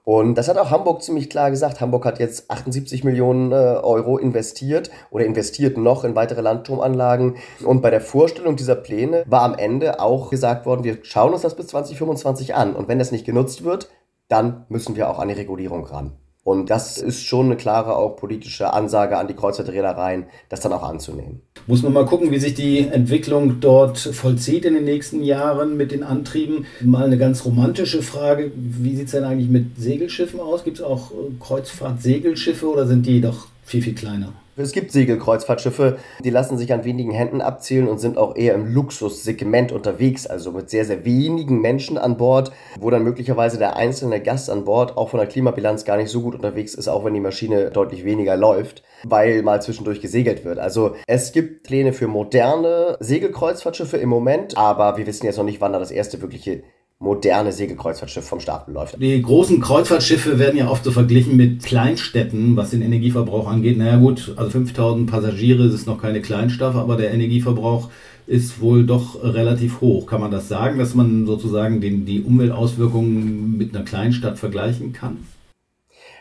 Und 0.05 0.35
das 0.35 0.47
hat 0.47 0.57
auch 0.59 0.69
Hamburg 0.69 1.01
ziemlich 1.01 1.31
klar 1.31 1.49
gesagt. 1.49 1.81
Hamburg 1.81 2.05
hat 2.05 2.19
jetzt 2.19 2.51
78 2.51 3.03
Millionen 3.03 3.51
äh, 3.51 3.55
Euro 3.55 4.19
investiert 4.19 4.91
oder 5.09 5.25
investiert 5.25 5.77
noch 5.77 6.03
in 6.03 6.15
weitere 6.15 6.41
Landstromanlagen. 6.41 7.37
Und 7.63 7.81
bei 7.81 7.89
der 7.89 8.01
Vorstellung 8.01 8.55
dieser 8.55 8.75
Pläne 8.75 9.23
war 9.27 9.41
am 9.41 9.55
Ende 9.55 9.99
auch 9.99 10.29
gesagt 10.29 10.67
worden, 10.67 10.83
wir 10.83 10.99
schauen 11.01 11.33
uns 11.33 11.41
das 11.41 11.55
bis 11.55 11.67
2025 11.67 12.53
an. 12.53 12.75
Und 12.75 12.87
wenn 12.87 12.99
das 12.99 13.11
nicht 13.11 13.25
genutzt 13.25 13.63
wird, 13.63 13.89
dann 14.27 14.65
müssen 14.69 14.95
wir 14.95 15.09
auch 15.09 15.17
an 15.17 15.27
die 15.27 15.33
Regulierung 15.33 15.83
ran. 15.85 16.13
Und 16.45 16.69
das 16.69 16.99
ist 16.99 17.25
schon 17.25 17.47
eine 17.47 17.57
klare 17.57 17.95
auch 17.95 18.17
politische 18.17 18.71
Ansage 18.71 19.17
an 19.17 19.27
die 19.27 19.33
Kreuzfahrtreedereien, 19.33 20.25
das 20.47 20.59
dann 20.59 20.73
auch 20.73 20.83
anzunehmen. 20.83 21.41
Muss 21.65 21.81
man 21.81 21.91
mal 21.91 22.05
gucken, 22.05 22.29
wie 22.29 22.37
sich 22.37 22.53
die 22.53 22.87
Entwicklung 22.87 23.59
dort 23.59 23.97
vollzieht 23.97 24.63
in 24.65 24.75
den 24.75 24.83
nächsten 24.83 25.23
Jahren 25.23 25.75
mit 25.75 25.91
den 25.91 26.03
Antrieben. 26.03 26.67
Mal 26.81 27.05
eine 27.05 27.17
ganz 27.17 27.45
romantische 27.45 28.03
Frage. 28.03 28.51
Wie 28.55 28.95
sieht 28.95 29.07
es 29.07 29.13
denn 29.13 29.23
eigentlich 29.23 29.49
mit 29.49 29.75
Segelschiffen 29.79 30.39
aus? 30.39 30.63
Gibt 30.63 30.77
es 30.77 30.83
auch 30.83 31.09
äh, 31.09 31.15
Kreuzfahrt-Segelschiffe 31.39 32.69
oder 32.69 32.85
sind 32.85 33.07
die 33.07 33.21
doch 33.21 33.47
viel, 33.63 33.81
viel 33.81 33.95
kleiner? 33.95 34.31
Es 34.57 34.71
gibt 34.71 34.93
Segelkreuzfahrtschiffe, 34.93 35.97
die 36.23 36.29
lassen 36.29 36.57
sich 36.57 36.71
an 36.71 36.85
wenigen 36.85 37.11
Händen 37.11 37.41
abzählen 37.41 37.89
und 37.89 37.99
sind 37.99 38.17
auch 38.17 38.37
eher 38.37 38.53
im 38.53 38.73
Luxussegment 38.73 39.73
unterwegs, 39.73 40.27
also 40.27 40.53
mit 40.53 40.69
sehr, 40.69 40.85
sehr 40.85 41.03
wenigen 41.03 41.59
Menschen 41.59 41.97
an 41.97 42.15
Bord, 42.15 42.53
wo 42.79 42.89
dann 42.89 43.03
möglicherweise 43.03 43.57
der 43.57 43.75
einzelne 43.75 44.21
Gast 44.21 44.49
an 44.49 44.63
Bord 44.63 44.95
auch 44.95 45.09
von 45.09 45.19
der 45.19 45.27
Klimabilanz 45.27 45.83
gar 45.83 45.97
nicht 45.97 46.09
so 46.09 46.21
gut 46.21 46.35
unterwegs 46.35 46.73
ist, 46.73 46.87
auch 46.87 47.03
wenn 47.03 47.13
die 47.13 47.19
Maschine 47.19 47.69
deutlich 47.69 48.05
weniger 48.05 48.37
läuft, 48.37 48.81
weil 49.03 49.41
mal 49.41 49.61
zwischendurch 49.61 49.99
gesegelt 49.99 50.45
wird. 50.45 50.57
Also 50.57 50.95
es 51.05 51.33
gibt 51.33 51.63
Pläne 51.63 51.91
für 51.91 52.07
moderne 52.07 52.95
Segelkreuzfahrtschiffe 53.01 53.97
im 53.97 54.07
Moment, 54.07 54.57
aber 54.57 54.95
wir 54.95 55.05
wissen 55.05 55.25
jetzt 55.25 55.37
noch 55.37 55.43
nicht, 55.43 55.59
wann 55.59 55.73
da 55.73 55.79
das 55.79 55.91
erste 55.91 56.21
wirkliche 56.21 56.63
moderne 56.99 57.51
Segelkreuzfahrtschiff 57.51 58.25
vom 58.25 58.39
Stapel 58.39 58.73
läuft. 58.73 59.01
Die 59.01 59.21
großen 59.21 59.59
Kreuzfahrtschiffe 59.59 60.39
werden 60.39 60.57
ja 60.57 60.69
oft 60.69 60.83
so 60.83 60.91
verglichen 60.91 61.35
mit 61.35 61.63
Kleinstädten, 61.63 62.55
was 62.55 62.69
den 62.71 62.81
Energieverbrauch 62.81 63.47
angeht. 63.47 63.77
Naja 63.77 63.97
gut, 63.97 64.33
also 64.37 64.49
5000 64.51 65.09
Passagiere 65.09 65.65
ist 65.65 65.87
noch 65.87 66.01
keine 66.01 66.21
Kleinstadt, 66.21 66.75
aber 66.75 66.95
der 66.95 67.13
Energieverbrauch 67.13 67.89
ist 68.27 68.61
wohl 68.61 68.85
doch 68.85 69.21
relativ 69.23 69.81
hoch. 69.81 70.07
Kann 70.07 70.21
man 70.21 70.31
das 70.31 70.47
sagen, 70.47 70.79
dass 70.79 70.95
man 70.95 71.25
sozusagen 71.25 71.81
den, 71.81 72.05
die 72.05 72.21
Umweltauswirkungen 72.21 73.57
mit 73.57 73.75
einer 73.75 73.85
Kleinstadt 73.85 74.39
vergleichen 74.39 74.93
kann? 74.93 75.17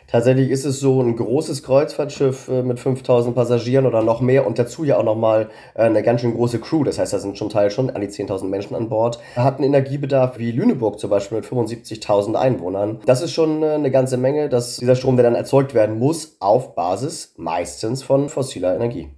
Tatsächlich 0.07 0.49
ist 0.49 0.65
es 0.65 0.79
so 0.79 1.01
ein 1.01 1.15
großes 1.15 1.63
Kreuzfahrtschiff 1.63 2.47
äh, 2.47 2.63
mit 2.63 2.79
5000 2.79 3.35
Passagieren 3.35 3.85
oder 3.85 4.03
noch 4.03 4.21
mehr 4.21 4.45
und 4.45 4.59
dazu 4.59 4.83
ja 4.83 4.97
auch 4.97 5.03
nochmal 5.03 5.49
äh, 5.73 5.83
eine 5.83 6.03
ganz 6.03 6.21
schön 6.21 6.33
große 6.33 6.59
Crew. 6.59 6.83
Das 6.83 6.99
heißt, 6.99 7.13
da 7.13 7.19
sind 7.19 7.37
zum 7.37 7.49
Teil 7.49 7.71
schon 7.71 7.89
an 7.89 8.01
die 8.01 8.07
10.000 8.07 8.45
Menschen 8.45 8.75
an 8.75 8.89
Bord. 8.89 9.19
Hat 9.35 9.57
einen 9.57 9.65
Energiebedarf 9.65 10.37
wie 10.37 10.51
Lüneburg 10.51 10.99
zum 10.99 11.09
Beispiel 11.09 11.37
mit 11.37 11.45
75.000 11.45 12.35
Einwohnern. 12.35 12.99
Das 13.05 13.21
ist 13.21 13.31
schon 13.31 13.63
äh, 13.63 13.71
eine 13.71 13.91
ganze 13.91 14.17
Menge, 14.17 14.49
dass 14.49 14.77
dieser 14.77 14.95
Strom, 14.95 15.15
der 15.17 15.23
dann 15.23 15.35
erzeugt 15.35 15.73
werden 15.73 15.97
muss, 15.97 16.37
auf 16.39 16.75
Basis 16.75 17.33
meistens 17.37 18.03
von 18.03 18.29
fossiler 18.29 18.75
Energie. 18.75 19.09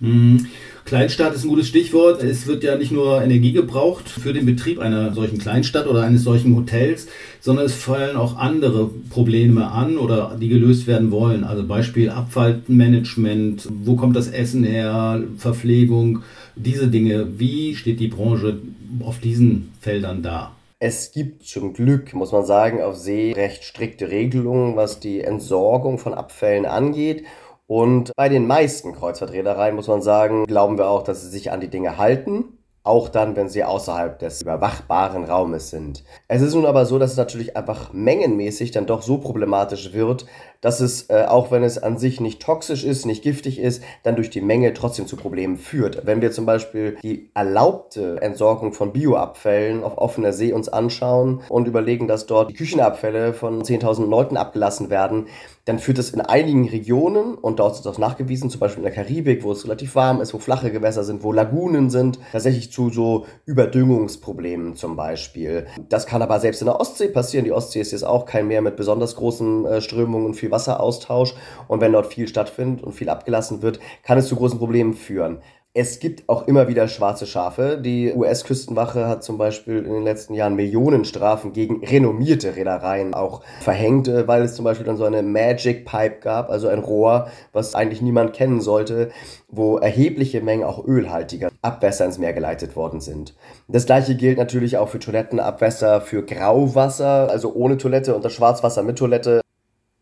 Mhm. 0.00 0.46
Kleinstadt 0.86 1.34
ist 1.34 1.42
ein 1.42 1.48
gutes 1.48 1.66
Stichwort. 1.66 2.22
Es 2.22 2.46
wird 2.46 2.62
ja 2.62 2.76
nicht 2.76 2.92
nur 2.92 3.20
Energie 3.20 3.50
gebraucht 3.50 4.08
für 4.08 4.32
den 4.32 4.46
Betrieb 4.46 4.78
einer 4.78 5.12
solchen 5.12 5.38
Kleinstadt 5.38 5.88
oder 5.88 6.02
eines 6.02 6.22
solchen 6.22 6.54
Hotels, 6.54 7.08
sondern 7.40 7.66
es 7.66 7.74
fallen 7.74 8.16
auch 8.16 8.36
andere 8.36 8.88
Probleme 9.10 9.66
an 9.66 9.98
oder 9.98 10.38
die 10.40 10.48
gelöst 10.48 10.86
werden 10.86 11.10
wollen. 11.10 11.42
Also 11.42 11.66
Beispiel 11.66 12.08
Abfallmanagement, 12.08 13.68
wo 13.82 13.96
kommt 13.96 14.14
das 14.14 14.28
Essen 14.28 14.62
her, 14.62 15.24
Verpflegung, 15.38 16.22
diese 16.54 16.86
Dinge. 16.86 17.36
Wie 17.36 17.74
steht 17.74 17.98
die 17.98 18.06
Branche 18.06 18.60
auf 19.00 19.18
diesen 19.18 19.72
Feldern 19.80 20.22
da? 20.22 20.52
Es 20.78 21.10
gibt 21.10 21.44
zum 21.44 21.72
Glück, 21.72 22.14
muss 22.14 22.30
man 22.30 22.44
sagen, 22.44 22.80
auf 22.80 22.96
See 22.96 23.32
recht 23.32 23.64
strikte 23.64 24.08
Regelungen, 24.08 24.76
was 24.76 25.00
die 25.00 25.20
Entsorgung 25.20 25.98
von 25.98 26.14
Abfällen 26.14 26.64
angeht. 26.64 27.24
Und 27.68 28.12
bei 28.16 28.28
den 28.28 28.46
meisten 28.46 28.94
Kreuzfahrtreedereien 28.94 29.74
muss 29.74 29.88
man 29.88 30.02
sagen, 30.02 30.46
glauben 30.46 30.78
wir 30.78 30.88
auch, 30.88 31.02
dass 31.02 31.22
sie 31.22 31.28
sich 31.28 31.50
an 31.50 31.60
die 31.60 31.68
Dinge 31.68 31.98
halten 31.98 32.56
auch 32.86 33.08
dann, 33.08 33.34
wenn 33.34 33.48
sie 33.48 33.64
außerhalb 33.64 34.18
des 34.18 34.42
überwachbaren 34.42 35.24
Raumes 35.24 35.70
sind. 35.70 36.04
Es 36.28 36.40
ist 36.40 36.54
nun 36.54 36.66
aber 36.66 36.86
so, 36.86 36.98
dass 36.98 37.10
es 37.10 37.16
natürlich 37.16 37.56
einfach 37.56 37.92
mengenmäßig 37.92 38.70
dann 38.70 38.86
doch 38.86 39.02
so 39.02 39.18
problematisch 39.18 39.92
wird, 39.92 40.26
dass 40.60 40.80
es, 40.80 41.08
äh, 41.10 41.24
auch 41.26 41.50
wenn 41.50 41.62
es 41.62 41.78
an 41.78 41.98
sich 41.98 42.20
nicht 42.20 42.40
toxisch 42.40 42.84
ist, 42.84 43.06
nicht 43.06 43.22
giftig 43.22 43.58
ist, 43.58 43.82
dann 44.02 44.16
durch 44.16 44.30
die 44.30 44.40
Menge 44.40 44.74
trotzdem 44.74 45.06
zu 45.06 45.16
Problemen 45.16 45.56
führt. 45.56 46.06
Wenn 46.06 46.20
wir 46.20 46.32
zum 46.32 46.46
Beispiel 46.46 46.96
die 47.02 47.30
erlaubte 47.34 48.20
Entsorgung 48.20 48.72
von 48.72 48.92
Bioabfällen 48.92 49.84
auf 49.84 49.98
offener 49.98 50.32
See 50.32 50.52
uns 50.52 50.68
anschauen 50.68 51.42
und 51.48 51.68
überlegen, 51.68 52.08
dass 52.08 52.26
dort 52.26 52.50
die 52.50 52.54
Küchenabfälle 52.54 53.32
von 53.32 53.62
10.000 53.62 54.06
Leuten 54.06 54.36
abgelassen 54.36 54.90
werden, 54.90 55.26
dann 55.66 55.80
führt 55.80 55.98
das 55.98 56.10
in 56.10 56.20
einigen 56.20 56.68
Regionen, 56.68 57.34
und 57.34 57.58
dort 57.58 57.74
ist 57.74 57.84
das 57.84 57.98
nachgewiesen, 57.98 58.50
zum 58.50 58.60
Beispiel 58.60 58.84
in 58.84 58.94
der 58.94 58.94
Karibik, 58.94 59.42
wo 59.42 59.50
es 59.50 59.64
relativ 59.64 59.96
warm 59.96 60.20
ist, 60.20 60.32
wo 60.32 60.38
flache 60.38 60.70
Gewässer 60.70 61.02
sind, 61.02 61.24
wo 61.24 61.32
Lagunen 61.32 61.90
sind, 61.90 62.20
tatsächlich 62.30 62.70
zu 62.70 62.88
so 62.90 63.26
Überdüngungsproblemen 63.46 64.76
zum 64.76 64.94
Beispiel. 64.94 65.66
Das 65.88 66.06
kann 66.06 66.22
aber 66.22 66.38
selbst 66.38 66.62
in 66.62 66.66
der 66.66 66.80
Ostsee 66.80 67.08
passieren. 67.08 67.44
Die 67.44 67.52
Ostsee 67.52 67.80
ist 67.80 67.90
jetzt 67.90 68.04
auch 68.04 68.26
kein 68.26 68.46
Meer 68.46 68.62
mit 68.62 68.76
besonders 68.76 69.16
großen 69.16 69.66
äh, 69.66 69.80
Strömungen 69.80 70.26
und 70.26 70.34
viel 70.34 70.45
Wasseraustausch. 70.50 71.34
Und 71.68 71.80
wenn 71.80 71.92
dort 71.92 72.06
viel 72.06 72.28
stattfindet 72.28 72.84
und 72.84 72.92
viel 72.92 73.08
abgelassen 73.08 73.62
wird, 73.62 73.80
kann 74.02 74.18
es 74.18 74.28
zu 74.28 74.36
großen 74.36 74.58
Problemen 74.58 74.94
führen. 74.94 75.40
Es 75.78 75.98
gibt 75.98 76.26
auch 76.30 76.48
immer 76.48 76.68
wieder 76.68 76.88
schwarze 76.88 77.26
Schafe. 77.26 77.76
Die 77.76 78.10
US-Küstenwache 78.10 79.06
hat 79.06 79.22
zum 79.22 79.36
Beispiel 79.36 79.84
in 79.84 79.92
den 79.92 80.04
letzten 80.04 80.32
Jahren 80.32 80.56
Millionenstrafen 80.56 81.52
gegen 81.52 81.84
renommierte 81.84 82.56
Reedereien 82.56 83.12
auch 83.12 83.42
verhängt, 83.60 84.08
äh, 84.08 84.26
weil 84.26 84.40
es 84.40 84.54
zum 84.54 84.64
Beispiel 84.64 84.86
dann 84.86 84.96
so 84.96 85.04
eine 85.04 85.22
Magic 85.22 85.84
Pipe 85.84 86.20
gab, 86.22 86.48
also 86.48 86.68
ein 86.68 86.78
Rohr, 86.78 87.28
was 87.52 87.74
eigentlich 87.74 88.00
niemand 88.00 88.32
kennen 88.32 88.62
sollte, 88.62 89.10
wo 89.48 89.76
erhebliche 89.76 90.40
Mengen 90.40 90.64
auch 90.64 90.82
ölhaltiger 90.82 91.50
Abwässer 91.60 92.06
ins 92.06 92.16
Meer 92.16 92.32
geleitet 92.32 92.74
worden 92.74 93.02
sind. 93.02 93.34
Das 93.68 93.84
gleiche 93.84 94.14
gilt 94.14 94.38
natürlich 94.38 94.78
auch 94.78 94.88
für 94.88 94.98
Toilettenabwässer 94.98 96.00
für 96.00 96.22
Grauwasser, 96.24 97.28
also 97.28 97.52
ohne 97.52 97.76
Toilette 97.76 98.14
und 98.14 98.24
das 98.24 98.32
Schwarzwasser 98.32 98.82
mit 98.82 98.96
Toilette 98.96 99.42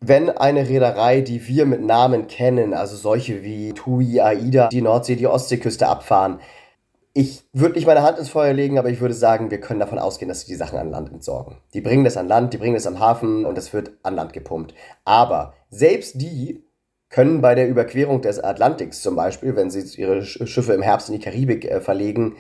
wenn 0.09 0.31
eine 0.31 0.69
Reederei, 0.69 1.21
die 1.21 1.47
wir 1.47 1.67
mit 1.67 1.83
Namen 1.83 2.27
kennen, 2.27 2.75
also 2.75 2.97
solche 2.97 3.43
wie 3.43 3.73
TUI, 3.73 4.21
AIDA, 4.21 4.69
die 4.69 4.83
Nordsee, 4.83 5.17
die 5.17 5.27
Ostseeküste 5.27 5.87
abfahren, 5.87 6.41
ich 7.17 7.45
würde 7.53 7.77
nicht 7.77 7.87
meine 7.87 8.03
Hand 8.03 8.19
ins 8.19 8.29
Feuer 8.29 8.53
legen, 8.53 8.77
aber 8.77 8.91
ich 8.91 9.01
würde 9.01 9.15
sagen, 9.15 9.53
wir 9.53 9.61
können 9.61 9.79
davon 9.79 10.01
ausgehen, 10.01 10.29
dass 10.29 10.41
sie 10.41 10.49
die 10.49 10.57
Sachen 10.57 10.79
an 10.79 10.91
Land 10.91 11.13
entsorgen. 11.13 11.59
Die 11.73 11.81
bringen 11.81 12.03
das 12.03 12.17
an 12.17 12.27
Land, 12.27 12.53
die 12.53 12.59
bringen 12.59 12.75
das 12.75 12.89
am 12.89 12.99
Hafen 12.99 13.45
und 13.45 13.57
es 13.57 13.73
wird 13.73 13.93
an 14.03 14.17
Land 14.17 14.33
gepumpt. 14.33 14.75
Aber 15.05 15.55
selbst 15.71 16.21
die 16.21 16.65
können 17.11 17.41
bei 17.41 17.55
der 17.55 17.69
Überquerung 17.69 18.21
des 18.21 18.43
Atlantiks 18.43 19.01
zum 19.01 19.15
Beispiel, 19.15 19.55
wenn 19.55 19.71
sie 19.71 20.01
ihre 20.01 20.25
Schiffe 20.25 20.73
im 20.73 20.83
Herbst 20.83 21.09
in 21.09 21.15
die 21.15 21.25
Karibik 21.25 21.65
äh, 21.65 21.81
verlegen, 21.81 22.35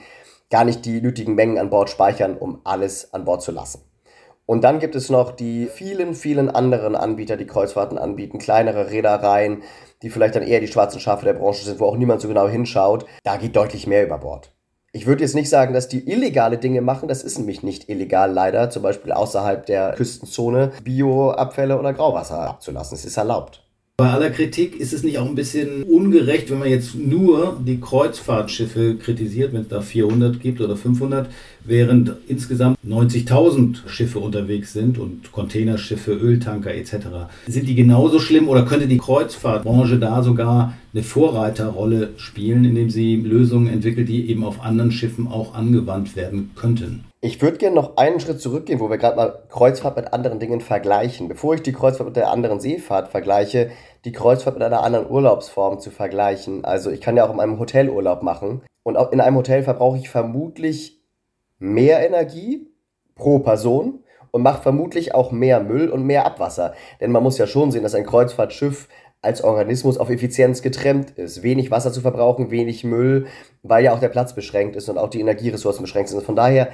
gar 0.50 0.64
nicht 0.64 0.84
die 0.84 1.00
nötigen 1.00 1.36
Mengen 1.36 1.58
an 1.58 1.70
Bord 1.70 1.88
speichern, 1.88 2.36
um 2.36 2.60
alles 2.64 3.14
an 3.14 3.24
Bord 3.24 3.42
zu 3.42 3.52
lassen. 3.52 3.82
Und 4.46 4.62
dann 4.62 4.78
gibt 4.78 4.94
es 4.94 5.08
noch 5.08 5.32
die 5.32 5.66
vielen, 5.66 6.14
vielen 6.14 6.50
anderen 6.50 6.94
Anbieter, 6.94 7.36
die 7.36 7.46
Kreuzfahrten 7.46 7.96
anbieten, 7.96 8.38
kleinere 8.38 8.90
Reedereien, 8.90 9.62
die 10.02 10.10
vielleicht 10.10 10.36
dann 10.36 10.42
eher 10.42 10.60
die 10.60 10.68
schwarzen 10.68 11.00
Schafe 11.00 11.24
der 11.24 11.32
Branche 11.32 11.64
sind, 11.64 11.80
wo 11.80 11.86
auch 11.86 11.96
niemand 11.96 12.20
so 12.20 12.28
genau 12.28 12.46
hinschaut. 12.48 13.06
Da 13.22 13.36
geht 13.36 13.56
deutlich 13.56 13.86
mehr 13.86 14.04
über 14.04 14.18
Bord. 14.18 14.52
Ich 14.92 15.06
würde 15.06 15.24
jetzt 15.24 15.34
nicht 15.34 15.48
sagen, 15.48 15.74
dass 15.74 15.88
die 15.88 16.08
illegale 16.08 16.58
Dinge 16.58 16.80
machen, 16.80 17.08
das 17.08 17.24
ist 17.24 17.38
nämlich 17.38 17.64
nicht 17.64 17.88
illegal 17.88 18.30
leider, 18.30 18.70
zum 18.70 18.82
Beispiel 18.84 19.10
außerhalb 19.10 19.66
der 19.66 19.94
Küstenzone 19.94 20.70
Bioabfälle 20.84 21.78
oder 21.78 21.92
Grauwasser 21.92 22.50
abzulassen. 22.50 22.96
Es 22.96 23.04
ist 23.04 23.16
erlaubt. 23.16 23.63
Bei 23.96 24.10
aller 24.10 24.30
Kritik 24.30 24.80
ist 24.80 24.92
es 24.92 25.04
nicht 25.04 25.18
auch 25.18 25.28
ein 25.28 25.36
bisschen 25.36 25.84
ungerecht, 25.84 26.50
wenn 26.50 26.58
man 26.58 26.68
jetzt 26.68 26.96
nur 26.96 27.60
die 27.64 27.78
Kreuzfahrtschiffe 27.78 28.96
kritisiert, 28.96 29.52
wenn 29.52 29.60
es 29.60 29.68
da 29.68 29.82
400 29.82 30.40
gibt 30.40 30.60
oder 30.60 30.76
500, 30.76 31.30
während 31.62 32.10
insgesamt 32.26 32.76
90.000 32.84 33.86
Schiffe 33.86 34.18
unterwegs 34.18 34.72
sind 34.72 34.98
und 34.98 35.30
Containerschiffe, 35.30 36.10
Öltanker 36.10 36.74
etc. 36.74 36.96
Sind 37.46 37.68
die 37.68 37.76
genauso 37.76 38.18
schlimm 38.18 38.48
oder 38.48 38.64
könnte 38.64 38.88
die 38.88 38.98
Kreuzfahrtbranche 38.98 40.00
da 40.00 40.24
sogar 40.24 40.74
eine 40.92 41.04
Vorreiterrolle 41.04 42.14
spielen, 42.16 42.64
indem 42.64 42.90
sie 42.90 43.14
Lösungen 43.14 43.68
entwickelt, 43.68 44.08
die 44.08 44.28
eben 44.28 44.42
auf 44.42 44.60
anderen 44.60 44.90
Schiffen 44.90 45.28
auch 45.28 45.54
angewandt 45.54 46.16
werden 46.16 46.50
könnten? 46.56 47.04
Ich 47.26 47.40
würde 47.40 47.56
gerne 47.56 47.74
noch 47.74 47.96
einen 47.96 48.20
Schritt 48.20 48.42
zurückgehen, 48.42 48.80
wo 48.80 48.90
wir 48.90 48.98
gerade 48.98 49.16
mal 49.16 49.44
Kreuzfahrt 49.48 49.96
mit 49.96 50.12
anderen 50.12 50.40
Dingen 50.40 50.60
vergleichen. 50.60 51.26
Bevor 51.26 51.54
ich 51.54 51.62
die 51.62 51.72
Kreuzfahrt 51.72 52.06
mit 52.06 52.16
der 52.16 52.30
anderen 52.30 52.60
Seefahrt 52.60 53.08
vergleiche, 53.08 53.70
die 54.04 54.12
Kreuzfahrt 54.12 54.56
mit 54.56 54.62
einer 54.62 54.82
anderen 54.82 55.10
Urlaubsform 55.10 55.80
zu 55.80 55.90
vergleichen. 55.90 56.66
Also 56.66 56.90
ich 56.90 57.00
kann 57.00 57.16
ja 57.16 57.26
auch 57.26 57.32
in 57.32 57.40
einem 57.40 57.58
Hotel 57.58 57.88
Urlaub 57.88 58.22
machen 58.22 58.60
und 58.82 58.98
auch 58.98 59.10
in 59.10 59.22
einem 59.22 59.36
Hotel 59.36 59.62
verbrauche 59.62 59.96
ich 59.96 60.10
vermutlich 60.10 61.00
mehr 61.58 62.06
Energie 62.06 62.68
pro 63.14 63.38
Person 63.38 64.04
und 64.30 64.42
mache 64.42 64.60
vermutlich 64.60 65.14
auch 65.14 65.32
mehr 65.32 65.60
Müll 65.60 65.88
und 65.88 66.04
mehr 66.04 66.26
Abwasser. 66.26 66.74
Denn 67.00 67.10
man 67.10 67.22
muss 67.22 67.38
ja 67.38 67.46
schon 67.46 67.72
sehen, 67.72 67.84
dass 67.84 67.94
ein 67.94 68.04
Kreuzfahrtschiff 68.04 68.86
als 69.22 69.42
Organismus 69.42 69.96
auf 69.96 70.10
Effizienz 70.10 70.60
getrennt 70.60 71.12
ist. 71.12 71.42
Wenig 71.42 71.70
Wasser 71.70 71.90
zu 71.90 72.02
verbrauchen, 72.02 72.50
wenig 72.50 72.84
Müll, 72.84 73.28
weil 73.62 73.82
ja 73.82 73.94
auch 73.94 74.00
der 74.00 74.10
Platz 74.10 74.34
beschränkt 74.34 74.76
ist 74.76 74.90
und 74.90 74.98
auch 74.98 75.08
die 75.08 75.20
Energieressourcen 75.20 75.80
beschränkt 75.80 76.10
sind. 76.10 76.22
Von 76.22 76.36
daher 76.36 76.68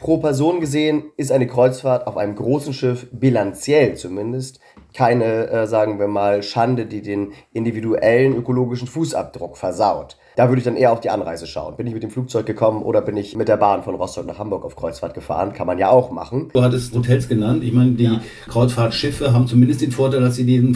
Pro 0.00 0.16
Person 0.16 0.60
gesehen 0.60 1.04
ist 1.18 1.30
eine 1.30 1.46
Kreuzfahrt 1.46 2.06
auf 2.06 2.16
einem 2.16 2.34
großen 2.34 2.72
Schiff 2.72 3.06
bilanziell 3.12 3.96
zumindest 3.96 4.58
keine, 4.94 5.48
äh, 5.48 5.66
sagen 5.66 5.98
wir 5.98 6.08
mal, 6.08 6.42
Schande, 6.42 6.86
die 6.86 7.02
den 7.02 7.32
individuellen 7.52 8.34
ökologischen 8.34 8.88
Fußabdruck 8.88 9.56
versaut. 9.56 10.16
Da 10.36 10.48
würde 10.48 10.60
ich 10.60 10.64
dann 10.64 10.76
eher 10.76 10.92
auf 10.92 11.00
die 11.00 11.10
Anreise 11.10 11.46
schauen. 11.46 11.76
Bin 11.76 11.86
ich 11.86 11.92
mit 11.92 12.02
dem 12.02 12.10
Flugzeug 12.10 12.46
gekommen 12.46 12.82
oder 12.82 13.02
bin 13.02 13.16
ich 13.16 13.36
mit 13.36 13.48
der 13.48 13.58
Bahn 13.58 13.82
von 13.82 13.94
Rostock 13.94 14.26
nach 14.26 14.38
Hamburg 14.38 14.64
auf 14.64 14.74
Kreuzfahrt 14.74 15.14
gefahren? 15.14 15.52
Kann 15.52 15.66
man 15.66 15.78
ja 15.78 15.90
auch 15.90 16.10
machen. 16.10 16.48
Du 16.52 16.62
hattest 16.62 16.94
Hotels 16.94 17.28
genannt. 17.28 17.62
Ich 17.62 17.72
meine, 17.72 17.92
die 17.92 18.04
ja. 18.04 18.20
Kreuzfahrtschiffe 18.48 19.32
haben 19.32 19.46
zumindest 19.46 19.82
den 19.82 19.92
Vorteil, 19.92 20.20
dass 20.22 20.36
sie 20.36 20.46
diesen 20.46 20.74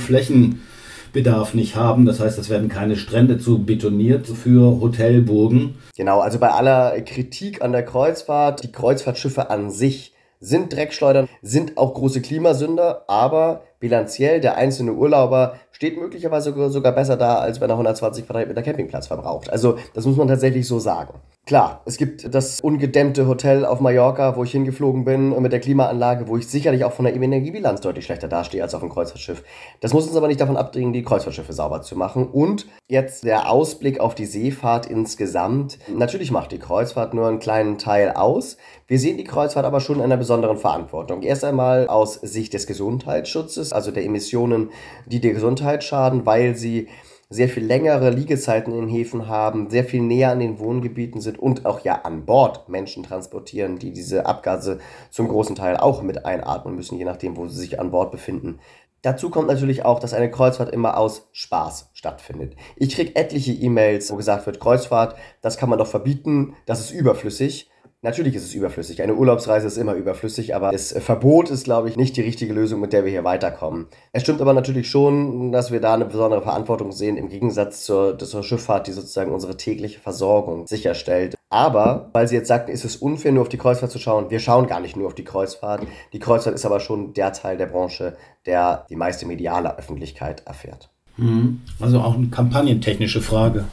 Flächenbedarf 1.14 1.54
nicht 1.54 1.76
haben. 1.76 2.06
Das 2.06 2.20
heißt, 2.20 2.38
es 2.38 2.50
werden 2.50 2.68
keine 2.68 2.96
Strände 2.96 3.38
zu 3.38 3.64
betoniert 3.64 4.26
für 4.26 4.80
Hotelburgen. 4.80 5.76
Genau, 5.96 6.20
also 6.20 6.38
bei 6.38 6.50
aller 6.50 7.00
Kritik 7.02 7.62
an 7.62 7.72
der 7.72 7.84
Kreuzfahrt, 7.84 8.64
die 8.64 8.72
Kreuzfahrtschiffe 8.72 9.48
an 9.48 9.70
sich 9.70 10.12
sind 10.40 10.74
Dreckschleudern, 10.74 11.28
sind 11.40 11.78
auch 11.78 11.94
große 11.94 12.20
Klimasünder, 12.20 13.04
aber 13.06 13.62
bilanziell 13.80 14.40
der 14.40 14.56
einzelne 14.56 14.92
Urlauber 14.92 15.54
steht 15.70 15.98
möglicherweise 15.98 16.52
sogar 16.70 16.92
besser 16.92 17.16
da, 17.16 17.36
als 17.36 17.60
wenn 17.60 17.70
er 17.70 17.74
120 17.74 18.26
Quadratmeter 18.26 18.62
Campingplatz 18.62 19.06
verbraucht. 19.06 19.50
Also 19.50 19.78
das 19.94 20.04
muss 20.04 20.16
man 20.16 20.28
tatsächlich 20.28 20.66
so 20.66 20.78
sagen. 20.78 21.14
Klar, 21.46 21.82
es 21.84 21.98
gibt 21.98 22.34
das 22.34 22.62
ungedämmte 22.62 23.26
Hotel 23.26 23.66
auf 23.66 23.78
Mallorca, 23.78 24.34
wo 24.34 24.44
ich 24.44 24.52
hingeflogen 24.52 25.04
bin, 25.04 25.38
mit 25.42 25.52
der 25.52 25.60
Klimaanlage, 25.60 26.26
wo 26.26 26.38
ich 26.38 26.48
sicherlich 26.48 26.86
auch 26.86 26.92
von 26.92 27.04
der 27.04 27.14
Energiebilanz 27.14 27.82
deutlich 27.82 28.06
schlechter 28.06 28.28
dastehe 28.28 28.62
als 28.62 28.74
auf 28.74 28.80
dem 28.80 28.88
Kreuzfahrtschiff. 28.88 29.44
Das 29.80 29.92
muss 29.92 30.06
uns 30.06 30.16
aber 30.16 30.28
nicht 30.28 30.40
davon 30.40 30.56
abbringen, 30.56 30.94
die 30.94 31.02
Kreuzfahrtschiffe 31.02 31.52
sauber 31.52 31.82
zu 31.82 31.96
machen. 31.96 32.28
Und 32.28 32.64
jetzt 32.88 33.24
der 33.24 33.50
Ausblick 33.50 34.00
auf 34.00 34.14
die 34.14 34.24
Seefahrt 34.24 34.86
insgesamt. 34.86 35.78
Natürlich 35.94 36.30
macht 36.30 36.50
die 36.50 36.58
Kreuzfahrt 36.58 37.12
nur 37.12 37.28
einen 37.28 37.40
kleinen 37.40 37.76
Teil 37.76 38.12
aus. 38.12 38.56
Wir 38.86 38.98
sehen 38.98 39.18
die 39.18 39.24
Kreuzfahrt 39.24 39.66
aber 39.66 39.80
schon 39.80 39.96
in 39.96 40.04
einer 40.04 40.16
besonderen 40.16 40.56
Verantwortung. 40.56 41.20
Erst 41.20 41.44
einmal 41.44 41.88
aus 41.88 42.14
Sicht 42.14 42.54
des 42.54 42.66
Gesundheitsschutzes, 42.66 43.74
also 43.74 43.90
der 43.90 44.06
Emissionen, 44.06 44.70
die 45.04 45.20
der 45.20 45.34
Gesundheit 45.34 45.84
schaden, 45.84 46.24
weil 46.24 46.54
sie 46.54 46.88
sehr 47.34 47.48
viel 47.48 47.64
längere 47.64 48.10
Liegezeiten 48.10 48.72
in 48.72 48.86
Häfen 48.86 49.26
haben, 49.26 49.68
sehr 49.68 49.84
viel 49.84 50.02
näher 50.02 50.30
an 50.30 50.38
den 50.38 50.60
Wohngebieten 50.60 51.20
sind 51.20 51.36
und 51.36 51.66
auch 51.66 51.80
ja 51.80 52.02
an 52.02 52.24
Bord 52.24 52.68
Menschen 52.68 53.02
transportieren, 53.02 53.80
die 53.80 53.92
diese 53.92 54.24
Abgase 54.24 54.78
zum 55.10 55.26
großen 55.26 55.56
Teil 55.56 55.76
auch 55.76 56.00
mit 56.00 56.24
einatmen 56.24 56.76
müssen, 56.76 56.96
je 56.96 57.04
nachdem, 57.04 57.36
wo 57.36 57.48
sie 57.48 57.58
sich 57.58 57.80
an 57.80 57.90
Bord 57.90 58.12
befinden. 58.12 58.60
Dazu 59.02 59.30
kommt 59.30 59.48
natürlich 59.48 59.84
auch, 59.84 59.98
dass 59.98 60.14
eine 60.14 60.30
Kreuzfahrt 60.30 60.72
immer 60.72 60.96
aus 60.96 61.28
Spaß 61.32 61.90
stattfindet. 61.92 62.54
Ich 62.76 62.94
kriege 62.94 63.16
etliche 63.16 63.52
E-Mails, 63.52 64.10
wo 64.12 64.16
gesagt 64.16 64.46
wird, 64.46 64.60
Kreuzfahrt, 64.60 65.16
das 65.42 65.56
kann 65.58 65.68
man 65.68 65.78
doch 65.78 65.88
verbieten, 65.88 66.54
das 66.66 66.78
ist 66.78 66.92
überflüssig. 66.92 67.68
Natürlich 68.04 68.34
ist 68.34 68.44
es 68.44 68.54
überflüssig. 68.54 69.00
Eine 69.02 69.14
Urlaubsreise 69.14 69.66
ist 69.66 69.78
immer 69.78 69.94
überflüssig, 69.94 70.54
aber 70.54 70.72
das 70.72 70.92
Verbot 70.92 71.48
ist, 71.48 71.64
glaube 71.64 71.88
ich, 71.88 71.96
nicht 71.96 72.18
die 72.18 72.20
richtige 72.20 72.52
Lösung, 72.52 72.78
mit 72.78 72.92
der 72.92 73.06
wir 73.06 73.10
hier 73.10 73.24
weiterkommen. 73.24 73.86
Es 74.12 74.20
stimmt 74.20 74.42
aber 74.42 74.52
natürlich 74.52 74.90
schon, 74.90 75.52
dass 75.52 75.72
wir 75.72 75.80
da 75.80 75.94
eine 75.94 76.04
besondere 76.04 76.42
Verantwortung 76.42 76.92
sehen, 76.92 77.16
im 77.16 77.30
Gegensatz 77.30 77.82
zur, 77.82 78.18
zur 78.18 78.42
Schifffahrt, 78.42 78.88
die 78.88 78.92
sozusagen 78.92 79.32
unsere 79.32 79.56
tägliche 79.56 80.00
Versorgung 80.00 80.66
sicherstellt. 80.66 81.34
Aber, 81.48 82.10
weil 82.12 82.28
Sie 82.28 82.34
jetzt 82.34 82.48
sagten, 82.48 82.72
ist 82.72 82.84
es 82.84 82.96
unfair, 82.96 83.32
nur 83.32 83.40
auf 83.40 83.48
die 83.48 83.56
Kreuzfahrt 83.56 83.90
zu 83.90 83.98
schauen, 83.98 84.28
wir 84.28 84.38
schauen 84.38 84.66
gar 84.66 84.80
nicht 84.80 84.98
nur 84.98 85.06
auf 85.06 85.14
die 85.14 85.24
Kreuzfahrt. 85.24 85.86
Die 86.12 86.18
Kreuzfahrt 86.18 86.54
ist 86.54 86.66
aber 86.66 86.80
schon 86.80 87.14
der 87.14 87.32
Teil 87.32 87.56
der 87.56 87.66
Branche, 87.66 88.18
der 88.44 88.84
die 88.90 88.96
meiste 88.96 89.24
mediale 89.24 89.78
Öffentlichkeit 89.78 90.42
erfährt. 90.44 90.90
Mhm. 91.16 91.62
Also 91.80 92.00
auch 92.00 92.18
eine 92.18 92.26
kampagnentechnische 92.26 93.22
Frage. 93.22 93.64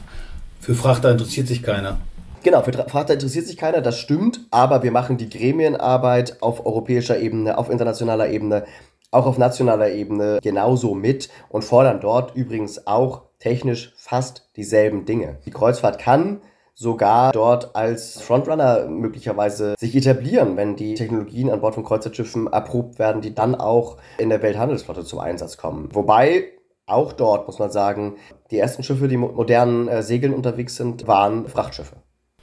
Für 0.58 0.74
Frachter 0.74 1.10
interessiert 1.10 1.48
sich 1.48 1.62
keiner. 1.62 1.98
Genau, 2.44 2.62
für 2.62 2.72
Frachter 2.72 3.14
interessiert 3.14 3.46
sich 3.46 3.56
keiner, 3.56 3.80
das 3.80 3.98
stimmt, 3.98 4.40
aber 4.50 4.82
wir 4.82 4.90
machen 4.90 5.16
die 5.16 5.28
Gremienarbeit 5.28 6.42
auf 6.42 6.66
europäischer 6.66 7.20
Ebene, 7.20 7.56
auf 7.56 7.70
internationaler 7.70 8.30
Ebene, 8.30 8.64
auch 9.12 9.26
auf 9.26 9.38
nationaler 9.38 9.90
Ebene 9.90 10.40
genauso 10.42 10.94
mit 10.94 11.28
und 11.50 11.62
fordern 11.62 12.00
dort 12.00 12.34
übrigens 12.34 12.88
auch 12.88 13.22
technisch 13.38 13.94
fast 13.96 14.50
dieselben 14.56 15.04
Dinge. 15.04 15.38
Die 15.46 15.52
Kreuzfahrt 15.52 16.00
kann 16.00 16.40
sogar 16.74 17.30
dort 17.30 17.76
als 17.76 18.20
Frontrunner 18.20 18.86
möglicherweise 18.88 19.74
sich 19.78 19.94
etablieren, 19.94 20.56
wenn 20.56 20.74
die 20.74 20.94
Technologien 20.94 21.48
an 21.48 21.60
Bord 21.60 21.74
von 21.74 21.84
Kreuzfahrtschiffen 21.84 22.48
erprobt 22.48 22.98
werden, 22.98 23.22
die 23.22 23.34
dann 23.34 23.54
auch 23.54 23.98
in 24.18 24.30
der 24.30 24.42
Welthandelsflotte 24.42 25.04
zum 25.04 25.20
Einsatz 25.20 25.58
kommen. 25.58 25.90
Wobei 25.92 26.46
auch 26.86 27.12
dort 27.12 27.46
muss 27.46 27.60
man 27.60 27.70
sagen, 27.70 28.16
die 28.50 28.58
ersten 28.58 28.82
Schiffe, 28.82 29.06
die 29.06 29.16
mit 29.16 29.36
modernen 29.36 29.86
äh, 29.86 30.02
Segeln 30.02 30.34
unterwegs 30.34 30.74
sind, 30.74 31.06
waren 31.06 31.46
Frachtschiffe. 31.46 31.96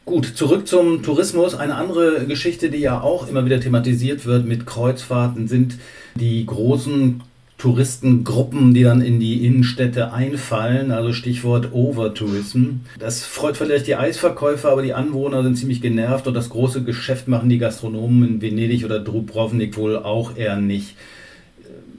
Gut, 0.05 0.25
zurück 0.25 0.67
zum 0.67 1.03
Tourismus. 1.03 1.55
Eine 1.55 1.75
andere 1.75 2.25
Geschichte, 2.25 2.69
die 2.69 2.79
ja 2.79 3.01
auch 3.01 3.27
immer 3.27 3.45
wieder 3.45 3.59
thematisiert 3.59 4.25
wird 4.25 4.45
mit 4.45 4.65
Kreuzfahrten, 4.65 5.47
sind 5.47 5.77
die 6.15 6.45
großen 6.45 7.21
Touristengruppen, 7.59 8.73
die 8.73 8.83
dann 8.83 9.01
in 9.01 9.19
die 9.19 9.45
Innenstädte 9.45 10.13
einfallen, 10.13 10.91
also 10.91 11.11
Stichwort 11.11 11.73
Overtourism. 11.73 12.79
Das 12.97 13.23
freut 13.25 13.57
vielleicht 13.57 13.85
die 13.85 13.97
Eisverkäufer, 13.97 14.71
aber 14.71 14.81
die 14.81 14.93
Anwohner 14.93 15.43
sind 15.43 15.57
ziemlich 15.57 15.81
genervt 15.81 16.25
und 16.25 16.33
das 16.33 16.49
große 16.49 16.83
Geschäft 16.83 17.27
machen 17.27 17.49
die 17.49 17.57
Gastronomen 17.57 18.27
in 18.27 18.41
Venedig 18.41 18.85
oder 18.85 18.99
Dubrovnik 18.99 19.77
wohl 19.77 19.97
auch 19.97 20.37
eher 20.37 20.55
nicht. 20.55 20.95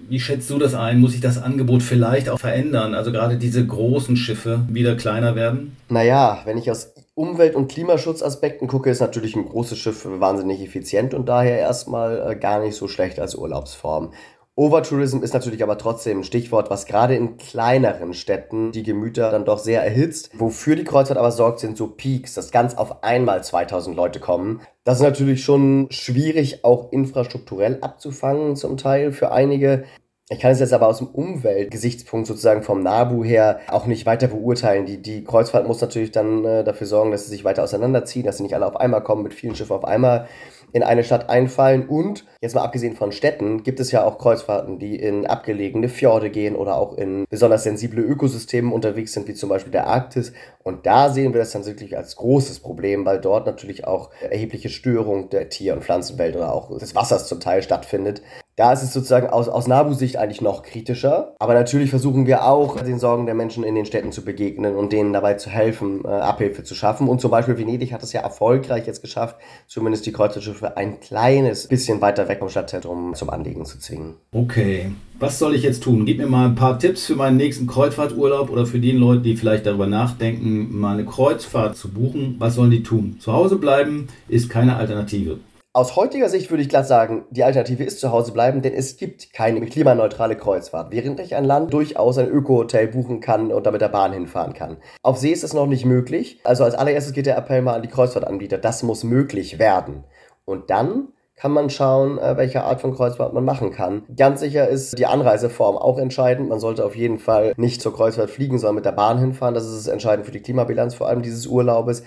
Wie 0.09 0.19
schätzt 0.19 0.51
du 0.51 0.59
das 0.59 0.75
ein? 0.75 0.99
Muss 0.99 1.13
sich 1.13 1.21
das 1.21 1.41
Angebot 1.41 1.83
vielleicht 1.83 2.31
auch 2.31 2.41
verändern? 2.41 2.95
Also 2.95 3.13
gerade 3.13 3.37
diese 3.37 3.65
großen 3.65 4.17
Schiffe 4.17 4.63
wieder 4.69 4.97
kleiner 4.97 5.37
werden? 5.37 5.77
Naja, 5.89 6.41
wenn 6.47 6.59
ich 6.59 6.71
aus 6.71 6.93
Umwelt- 7.21 7.55
und 7.55 7.69
Klimaschutzaspekten 7.71 8.67
gucke, 8.67 8.89
ist 8.89 9.01
natürlich 9.01 9.37
ein 9.37 9.47
großes 9.47 9.77
Schiff 9.77 10.07
wahnsinnig 10.09 10.63
effizient 10.63 11.13
und 11.13 11.29
daher 11.29 11.59
erstmal 11.59 12.31
äh, 12.31 12.35
gar 12.35 12.61
nicht 12.61 12.75
so 12.75 12.89
schlecht 12.89 13.21
als 13.21 13.35
Urlaubsform. 13.35 14.15
Overtourism 14.55 15.23
ist 15.23 15.35
natürlich 15.35 15.63
aber 15.63 15.77
trotzdem 15.77 16.21
ein 16.21 16.25
Stichwort, 16.25 16.71
was 16.71 16.87
gerade 16.87 17.17
in 17.17 17.37
kleineren 17.37 18.15
Städten 18.15 18.73
die 18.73 18.83
Gemüter 18.83 19.31
dann 19.31 19.45
doch 19.45 19.59
sehr 19.59 19.85
erhitzt. 19.85 20.31
Wofür 20.33 20.77
die 20.77 20.85
Kreuzfahrt 20.85 21.19
aber 21.19 21.31
sorgt, 21.31 21.61
sind 21.61 21.77
so 21.77 21.89
Peaks, 21.89 22.33
dass 22.33 22.53
ganz 22.53 22.75
auf 22.75 23.05
einmal 23.05 23.45
2000 23.45 23.95
Leute 23.95 24.19
kommen. 24.19 24.63
Das 24.85 24.97
ist 24.97 25.03
natürlich 25.03 25.45
schon 25.45 25.89
schwierig, 25.91 26.65
auch 26.65 26.91
infrastrukturell 26.91 27.81
abzufangen 27.83 28.57
zum 28.57 28.79
Teil 28.79 29.13
für 29.13 29.31
einige. 29.31 29.85
Ich 30.33 30.39
kann 30.39 30.53
es 30.53 30.61
jetzt 30.61 30.73
aber 30.73 30.87
aus 30.87 30.99
dem 30.99 31.09
Umweltgesichtspunkt 31.09 32.29
sozusagen 32.29 32.63
vom 32.63 32.85
NABU 32.85 33.25
her 33.25 33.59
auch 33.67 33.87
nicht 33.87 34.07
weiter 34.07 34.29
beurteilen. 34.29 34.87
Die, 34.87 35.03
die 35.03 35.25
Kreuzfahrt 35.25 35.67
muss 35.67 35.81
natürlich 35.81 36.13
dann 36.13 36.45
äh, 36.45 36.63
dafür 36.63 36.87
sorgen, 36.87 37.11
dass 37.11 37.25
sie 37.25 37.31
sich 37.31 37.45
weiter 37.45 37.65
auseinanderziehen, 37.65 38.25
dass 38.25 38.37
sie 38.37 38.45
nicht 38.45 38.55
alle 38.55 38.67
auf 38.67 38.77
einmal 38.77 39.03
kommen, 39.03 39.25
mit 39.25 39.35
vielen 39.35 39.57
Schiffen 39.57 39.75
auf 39.75 39.85
einmal 39.85 40.29
in 40.73 40.85
eine 40.85 41.03
Stadt 41.03 41.29
einfallen. 41.29 41.89
Und 41.89 42.27
jetzt 42.41 42.55
mal 42.55 42.63
abgesehen 42.63 42.95
von 42.95 43.11
Städten, 43.11 43.65
gibt 43.65 43.81
es 43.81 43.91
ja 43.91 44.05
auch 44.05 44.19
Kreuzfahrten, 44.19 44.79
die 44.79 44.95
in 44.95 45.27
abgelegene 45.27 45.89
Fjorde 45.89 46.31
gehen 46.31 46.55
oder 46.55 46.77
auch 46.77 46.97
in 46.97 47.25
besonders 47.29 47.65
sensible 47.65 48.01
Ökosysteme 48.01 48.73
unterwegs 48.73 49.13
sind, 49.13 49.27
wie 49.27 49.35
zum 49.35 49.49
Beispiel 49.49 49.73
der 49.73 49.89
Arktis. 49.89 50.33
Und 50.63 50.87
da 50.87 51.11
sehen 51.11 51.35
wir 51.35 51.41
das 51.41 51.51
dann 51.51 51.67
wirklich 51.67 51.97
als 51.97 52.15
großes 52.15 52.61
Problem, 52.61 53.05
weil 53.05 53.21
dort 53.21 53.47
natürlich 53.47 53.85
auch 53.85 54.11
erhebliche 54.21 54.69
Störung 54.69 55.29
der 55.31 55.49
Tier- 55.49 55.75
und 55.75 55.83
Pflanzenwelt 55.83 56.37
oder 56.37 56.55
auch 56.55 56.79
des 56.79 56.95
Wassers 56.95 57.27
zum 57.27 57.41
Teil 57.41 57.65
stattfindet. 57.65 58.23
Da 58.61 58.75
ist 58.75 58.83
es 58.83 58.93
sozusagen 58.93 59.27
aus, 59.29 59.49
aus 59.49 59.69
Nabu-Sicht 59.69 60.19
eigentlich 60.19 60.43
noch 60.43 60.63
kritischer. 60.63 61.35
Aber 61.39 61.55
natürlich 61.55 61.89
versuchen 61.89 62.27
wir 62.27 62.45
auch, 62.45 62.79
den 62.83 62.99
Sorgen 62.99 63.25
der 63.25 63.35
Menschen 63.35 63.65
in 63.65 63.75
den 63.75 63.87
Städten 63.87 64.13
zu 64.13 64.23
begegnen 64.23 64.77
und 64.77 64.93
denen 64.93 65.15
dabei 65.15 65.33
zu 65.33 65.49
helfen, 65.49 66.05
äh, 66.05 66.09
Abhilfe 66.09 66.63
zu 66.63 66.75
schaffen. 66.75 67.09
Und 67.09 67.23
zum 67.23 67.31
Beispiel 67.31 67.57
Venedig 67.57 67.91
hat 67.91 68.03
es 68.03 68.13
ja 68.13 68.21
erfolgreich 68.21 68.87
jetzt 68.87 69.01
geschafft, 69.01 69.37
zumindest 69.67 70.05
die 70.05 70.13
Kreuzfahrtschiffe 70.13 70.77
ein 70.77 71.01
kleines 71.01 71.69
bisschen 71.69 72.03
weiter 72.03 72.29
weg 72.29 72.41
vom 72.41 72.51
Stadtzentrum 72.51 73.15
zum 73.15 73.31
Anlegen 73.31 73.65
zu 73.65 73.79
zwingen. 73.79 74.17
Okay. 74.31 74.91
Was 75.19 75.39
soll 75.39 75.55
ich 75.55 75.63
jetzt 75.63 75.83
tun? 75.83 76.05
Gib 76.05 76.19
mir 76.19 76.27
mal 76.27 76.45
ein 76.45 76.55
paar 76.55 76.79
Tipps 76.79 77.07
für 77.07 77.17
meinen 77.17 77.39
nächsten 77.39 77.67
Kreuzfahrturlaub 77.67 78.51
oder 78.51 78.67
für 78.67 78.79
die 78.79 78.93
Leute, 78.93 79.23
die 79.23 79.37
vielleicht 79.37 79.65
darüber 79.65 79.87
nachdenken, 79.87 80.79
mal 80.79 80.99
eine 80.99 81.07
Kreuzfahrt 81.07 81.79
zu 81.79 81.89
buchen. 81.89 82.37
Was 82.39 82.57
sollen 82.57 82.71
die 82.71 82.83
tun? 82.83 83.17
Zu 83.21 83.33
Hause 83.33 83.57
bleiben 83.57 84.09
ist 84.29 84.51
keine 84.51 84.77
Alternative. 84.77 85.39
Aus 85.73 85.95
heutiger 85.95 86.29
Sicht 86.29 86.51
würde 86.51 86.65
ich 86.65 86.69
glatt 86.69 86.89
sagen, 86.89 87.27
die 87.31 87.45
Alternative 87.45 87.85
ist 87.85 88.01
zu 88.01 88.11
Hause 88.11 88.33
bleiben, 88.33 88.61
denn 88.61 88.75
es 88.75 88.97
gibt 88.97 89.33
keine 89.33 89.65
klimaneutrale 89.65 90.37
Kreuzfahrt, 90.37 90.91
während 90.91 91.21
ich 91.21 91.37
ein 91.37 91.45
Land 91.45 91.73
durchaus 91.73 92.19
ein 92.19 92.27
Öko-Hotel 92.27 92.89
buchen 92.89 93.21
kann 93.21 93.53
und 93.53 93.67
da 93.67 93.71
mit 93.71 93.81
der 93.81 93.89
Bahn 93.89 94.13
hinfahren 94.13 94.53
kann. 94.53 94.79
Auf 95.05 95.19
See 95.19 95.31
ist 95.31 95.45
es 95.45 95.55
noch 95.55 95.69
nicht 95.69 95.85
möglich. 95.85 96.41
Also 96.43 96.65
als 96.65 96.75
allererstes 96.75 97.13
geht 97.13 97.27
der 97.27 97.39
Appell 97.39 97.63
mal 97.63 97.75
an 97.75 97.83
die 97.83 97.89
Kreuzfahrtanbieter. 97.89 98.59
Das 98.59 98.83
muss 98.83 99.05
möglich 99.05 99.61
werden. 99.61 100.03
Und 100.45 100.71
dann 100.71 101.13
kann 101.37 101.53
man 101.53 101.71
schauen, 101.71 102.19
äh, 102.19 102.37
welche 102.37 102.65
Art 102.65 102.81
von 102.81 102.93
Kreuzfahrt 102.93 103.33
man 103.33 103.45
machen 103.45 103.71
kann. 103.71 104.03
Ganz 104.17 104.41
sicher 104.41 104.67
ist 104.67 104.99
die 104.99 105.07
Anreiseform 105.07 105.77
auch 105.77 106.01
entscheidend. 106.01 106.49
Man 106.49 106.59
sollte 106.59 106.85
auf 106.85 106.97
jeden 106.97 107.21
Fall 107.21 107.53
nicht 107.57 107.81
zur 107.81 107.95
Kreuzfahrt 107.95 108.31
fliegen, 108.31 108.59
sondern 108.59 108.75
mit 108.75 108.87
der 108.87 108.93
Bahn 108.93 109.19
hinfahren. 109.19 109.55
Das 109.55 109.69
ist 109.69 109.87
entscheidend 109.87 110.27
für 110.27 110.33
die 110.33 110.43
Klimabilanz, 110.43 110.97
vor 110.97 111.07
allem 111.07 111.23
dieses 111.23 111.47
Urlaubes. 111.47 112.03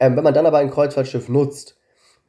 Ähm, 0.00 0.16
wenn 0.16 0.24
man 0.24 0.32
dann 0.32 0.46
aber 0.46 0.58
ein 0.58 0.70
Kreuzfahrtschiff 0.70 1.28
nutzt, 1.28 1.76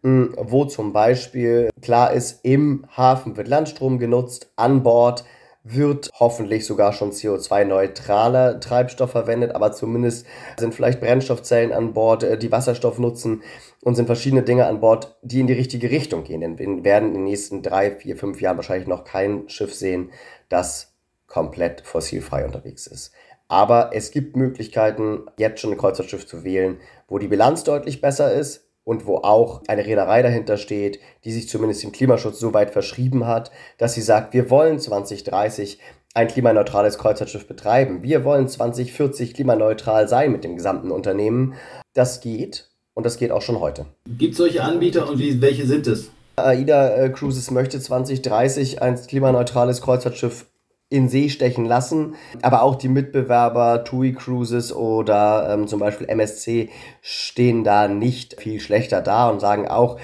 wo 0.03 0.65
zum 0.65 0.91
Beispiel 0.91 1.69
klar 1.81 2.11
ist, 2.11 2.43
im 2.43 2.85
Hafen 2.95 3.37
wird 3.37 3.47
Landstrom 3.47 3.99
genutzt, 3.99 4.51
an 4.55 4.83
Bord 4.83 5.23
wird 5.63 6.09
hoffentlich 6.19 6.65
sogar 6.65 6.91
schon 6.91 7.11
CO2-neutraler 7.11 8.59
Treibstoff 8.59 9.11
verwendet, 9.11 9.55
aber 9.55 9.71
zumindest 9.71 10.25
sind 10.59 10.75
vielleicht 10.75 10.99
Brennstoffzellen 10.99 11.71
an 11.71 11.93
Bord, 11.93 12.23
äh, 12.23 12.37
die 12.37 12.51
Wasserstoff 12.51 12.99
nutzen 12.99 13.43
und 13.81 13.95
sind 13.95 14.07
verschiedene 14.07 14.43
Dinge 14.43 14.65
an 14.65 14.81
Bord, 14.81 15.15
die 15.21 15.39
in 15.39 15.47
die 15.47 15.53
richtige 15.53 15.89
Richtung 15.89 16.25
gehen. 16.25 16.41
Denn 16.41 16.59
wir 16.59 16.83
werden 16.83 17.09
in 17.09 17.13
den 17.13 17.23
nächsten 17.23 17.61
drei, 17.61 17.91
vier, 17.91 18.17
fünf 18.17 18.41
Jahren 18.41 18.57
wahrscheinlich 18.57 18.89
noch 18.89 19.05
kein 19.05 19.47
Schiff 19.47 19.73
sehen, 19.73 20.11
das 20.49 20.93
komplett 21.27 21.81
fossilfrei 21.81 22.45
unterwegs 22.45 22.85
ist. 22.85 23.13
Aber 23.47 23.91
es 23.93 24.11
gibt 24.11 24.35
Möglichkeiten, 24.35 25.27
jetzt 25.37 25.61
schon 25.61 25.71
ein 25.71 25.77
Kreuzfahrtschiff 25.77 26.27
zu 26.27 26.43
wählen, 26.43 26.77
wo 27.07 27.19
die 27.19 27.27
Bilanz 27.27 27.63
deutlich 27.63 28.01
besser 28.01 28.33
ist 28.33 28.62
und 28.83 29.05
wo 29.05 29.17
auch 29.17 29.61
eine 29.67 29.85
Reederei 29.85 30.21
dahinter 30.21 30.57
steht, 30.57 30.99
die 31.23 31.31
sich 31.31 31.47
zumindest 31.47 31.83
im 31.83 31.91
Klimaschutz 31.91 32.39
so 32.39 32.53
weit 32.53 32.71
verschrieben 32.71 33.25
hat, 33.25 33.51
dass 33.77 33.93
sie 33.93 34.01
sagt, 34.01 34.33
wir 34.33 34.49
wollen 34.49 34.79
2030 34.79 35.79
ein 36.13 36.27
klimaneutrales 36.27 36.97
Kreuzfahrtschiff 36.97 37.47
betreiben. 37.47 38.03
Wir 38.03 38.23
wollen 38.23 38.47
2040 38.47 39.33
klimaneutral 39.33 40.07
sein 40.07 40.31
mit 40.31 40.43
dem 40.43 40.55
gesamten 40.55 40.91
Unternehmen. 40.91 41.55
Das 41.93 42.21
geht 42.21 42.69
und 42.93 43.05
das 43.05 43.17
geht 43.17 43.31
auch 43.31 43.41
schon 43.41 43.59
heute. 43.59 43.85
Gibt 44.07 44.33
es 44.33 44.37
solche 44.37 44.63
Anbieter 44.63 45.09
und 45.09 45.17
wie, 45.17 45.41
welche 45.41 45.65
sind 45.65 45.87
es? 45.87 46.11
AIDA 46.35 46.95
äh, 46.95 47.09
Cruises 47.09 47.51
möchte 47.51 47.79
2030 47.79 48.81
ein 48.81 48.95
klimaneutrales 48.95 49.81
Kreuzfahrtschiff 49.81 50.47
in 50.93 51.09
See 51.09 51.29
stechen 51.29 51.65
lassen. 51.65 52.15
Aber 52.41 52.61
auch 52.61 52.75
die 52.75 52.87
Mitbewerber 52.87 53.83
TUI 53.83 54.13
Cruises 54.13 54.73
oder 54.73 55.49
ähm, 55.51 55.67
zum 55.67 55.79
Beispiel 55.79 56.07
MSC 56.07 56.69
stehen 57.01 57.63
da 57.63 57.87
nicht 57.87 58.39
viel 58.39 58.59
schlechter 58.59 59.01
da 59.01 59.29
und 59.29 59.39
sagen 59.39 59.67
auch, 59.67 59.99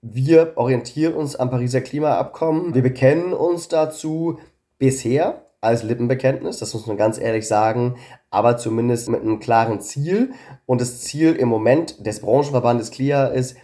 wir 0.00 0.52
orientieren 0.56 1.14
uns 1.14 1.36
am 1.36 1.50
Pariser 1.50 1.80
Klimaabkommen. 1.80 2.74
Wir 2.74 2.82
bekennen 2.82 3.32
uns 3.32 3.68
dazu 3.68 4.38
bisher 4.78 5.46
als 5.60 5.84
Lippenbekenntnis, 5.84 6.58
das 6.58 6.74
muss 6.74 6.88
man 6.88 6.96
ganz 6.96 7.20
ehrlich 7.20 7.46
sagen, 7.46 7.94
aber 8.30 8.56
zumindest 8.56 9.08
mit 9.08 9.20
einem 9.20 9.38
klaren 9.38 9.80
Ziel. 9.80 10.32
Und 10.66 10.80
das 10.80 11.02
Ziel 11.02 11.34
im 11.34 11.48
Moment 11.48 12.04
des 12.04 12.20
Branchenverbandes 12.20 12.90
CLIA 12.90 13.26
ist, 13.26 13.56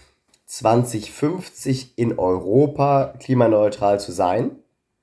2050 0.46 1.98
in 1.98 2.18
Europa 2.18 3.14
klimaneutral 3.18 3.98
zu 3.98 4.12
sein. 4.12 4.52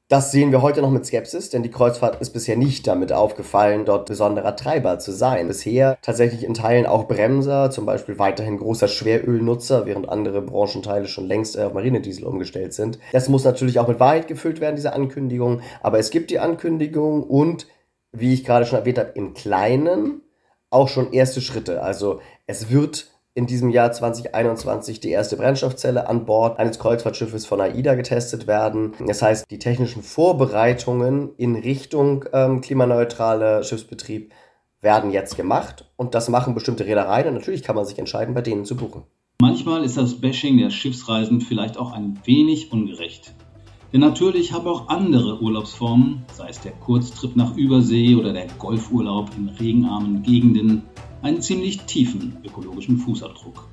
Das 0.07 0.31
sehen 0.31 0.51
wir 0.51 0.61
heute 0.61 0.83
noch 0.83 0.91
mit 0.91 1.03
Skepsis, 1.03 1.49
denn 1.49 1.63
die 1.63 1.71
Kreuzfahrt 1.71 2.21
ist 2.21 2.29
bisher 2.29 2.55
nicht 2.55 2.85
damit 2.85 3.11
aufgefallen, 3.11 3.85
dort 3.85 4.05
besonderer 4.05 4.55
Treiber 4.55 4.99
zu 4.99 5.11
sein. 5.11 5.47
Bisher 5.47 5.97
tatsächlich 6.03 6.43
in 6.43 6.53
Teilen 6.53 6.85
auch 6.85 7.07
Bremser, 7.07 7.71
zum 7.71 7.87
Beispiel 7.87 8.19
weiterhin 8.19 8.59
großer 8.59 8.87
Schwerölnutzer, 8.87 9.87
während 9.87 10.07
andere 10.07 10.43
Branchenteile 10.43 11.07
schon 11.07 11.25
längst 11.25 11.57
auf 11.57 11.73
Marinediesel 11.73 12.23
umgestellt 12.23 12.73
sind. 12.73 12.99
Das 13.13 13.29
muss 13.29 13.45
natürlich 13.45 13.79
auch 13.79 13.87
mit 13.87 13.99
Wahrheit 13.99 14.27
gefüllt 14.27 14.61
werden, 14.61 14.75
diese 14.75 14.93
Ankündigung. 14.93 15.61
Aber 15.81 15.97
es 15.97 16.11
gibt 16.11 16.29
die 16.29 16.37
Ankündigung 16.37 17.23
und, 17.23 17.65
wie 18.11 18.35
ich 18.35 18.45
gerade 18.45 18.67
schon 18.67 18.77
erwähnt 18.77 18.99
habe, 18.99 19.13
im 19.15 19.33
Kleinen 19.33 20.21
auch 20.69 20.87
schon 20.87 21.13
erste 21.13 21.41
Schritte. 21.41 21.81
Also 21.81 22.19
es 22.45 22.69
wird 22.69 23.14
in 23.35 23.47
diesem 23.47 23.69
Jahr 23.69 23.91
2021 23.91 25.01
die 25.01 25.09
erste 25.09 25.35
Brennstoffzelle 25.35 26.07
an 26.07 26.25
Bord 26.25 26.57
eines 26.57 26.79
Kreuzfahrtschiffes 26.79 27.45
von 27.45 27.59
AIDA 27.59 27.95
getestet 27.95 28.47
werden. 28.47 28.93
Das 29.05 29.21
heißt, 29.21 29.51
die 29.51 29.59
technischen 29.59 30.01
Vorbereitungen 30.01 31.35
in 31.35 31.55
Richtung 31.55 32.23
ähm, 32.31 32.61
klimaneutraler 32.61 33.63
Schiffsbetrieb 33.63 34.31
werden 34.79 35.11
jetzt 35.11 35.35
gemacht 35.35 35.91
und 35.97 36.15
das 36.15 36.29
machen 36.29 36.53
bestimmte 36.53 36.85
Reedereien 36.85 37.27
und 37.27 37.33
natürlich 37.33 37.61
kann 37.61 37.75
man 37.75 37.85
sich 37.85 37.99
entscheiden, 37.99 38.33
bei 38.33 38.41
denen 38.41 38.63
zu 38.63 38.77
buchen. 38.77 39.03
Manchmal 39.41 39.83
ist 39.83 39.97
das 39.97 40.21
Bashing 40.21 40.57
der 40.57 40.69
Schiffsreisen 40.69 41.41
vielleicht 41.41 41.77
auch 41.77 41.91
ein 41.91 42.17
wenig 42.23 42.71
ungerecht. 42.71 43.33
Denn 43.91 43.99
natürlich 43.99 44.53
haben 44.53 44.67
auch 44.67 44.87
andere 44.87 45.41
Urlaubsformen, 45.41 46.23
sei 46.33 46.47
es 46.49 46.61
der 46.61 46.71
Kurztrip 46.71 47.35
nach 47.35 47.55
Übersee 47.57 48.15
oder 48.15 48.31
der 48.31 48.47
Golfurlaub 48.59 49.31
in 49.37 49.49
regenarmen 49.49 50.23
Gegenden, 50.23 50.83
einen 51.25 51.41
ziemlich 51.41 51.79
tiefen 51.81 52.37
ökologischen 52.45 52.99
Fußabdruck. 52.99 53.67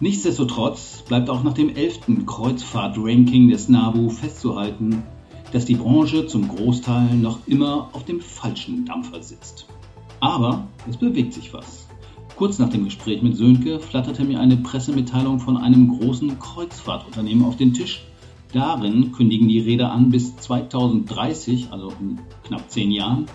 Nichtsdestotrotz 0.00 1.04
bleibt 1.06 1.28
auch 1.28 1.42
nach 1.42 1.52
dem 1.52 1.68
11. 1.68 2.24
Kreuzfahrt-Ranking 2.24 3.50
des 3.50 3.68
NABU 3.68 4.08
festzuhalten, 4.08 5.02
dass 5.52 5.66
die 5.66 5.74
Branche 5.74 6.26
zum 6.26 6.48
Großteil 6.48 7.14
noch 7.14 7.46
immer 7.46 7.90
auf 7.92 8.04
dem 8.04 8.22
falschen 8.22 8.86
Dampfer 8.86 9.22
sitzt. 9.22 9.66
Aber 10.20 10.66
es 10.88 10.96
bewegt 10.96 11.34
sich 11.34 11.52
was. 11.52 11.88
Kurz 12.36 12.58
nach 12.58 12.70
dem 12.70 12.84
Gespräch 12.84 13.20
mit 13.20 13.36
Sönke 13.36 13.78
flatterte 13.78 14.24
mir 14.24 14.40
eine 14.40 14.56
Pressemitteilung 14.56 15.40
von 15.40 15.58
einem 15.58 15.98
großen 15.98 16.38
Kreuzfahrtunternehmen 16.38 17.44
auf 17.44 17.56
den 17.56 17.74
Tisch. 17.74 18.02
Darin 18.54 19.12
kündigen 19.12 19.48
die 19.48 19.60
Räder 19.60 19.92
an, 19.92 20.08
bis 20.08 20.34
2030, 20.38 21.68
also 21.70 21.92
in 22.00 22.18
knapp 22.44 22.70
zehn 22.70 22.90
Jahren, 22.92 23.26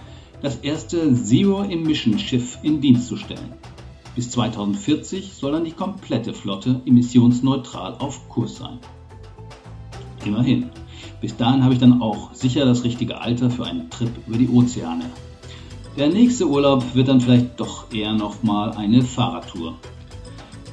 das 0.41 0.58
erste 0.58 1.13
Zero-Emission-Schiff 1.13 2.60
in 2.63 2.82
Dienst 2.82 3.08
zu 3.08 3.15
stellen. 3.15 3.54
Bis 4.15 4.32
2040 4.32 5.34
soll 5.34 5.54
dann 5.54 5.65
die 5.65 5.71
komplette 5.71 6.34
Flotte 6.34 6.82
emissionsneutral 6.86 7.95
auf 7.99 8.27
Kurs 8.27 8.58
sein. 8.58 8.80
Immerhin. 10.25 10.69
Bis 11.21 11.38
dahin 11.38 11.63
habe 11.63 11.73
ich 11.73 11.80
dann 11.80 12.01
auch 12.01 12.34
sicher 12.34 12.65
das 12.65 12.84
richtige 12.84 13.21
Alter 13.21 13.49
für 13.49 13.65
einen 13.65 13.89
Trip 13.89 14.12
über 14.27 14.38
die 14.38 14.49
Ozeane. 14.49 15.06
Der 15.97 16.10
nächste 16.10 16.47
Urlaub 16.47 16.84
wird 16.95 17.08
dann 17.08 17.21
vielleicht 17.21 17.60
doch 17.60 17.93
eher 17.93 18.13
nochmal 18.13 18.71
eine 18.71 19.04
Fahrradtour. 19.04 19.75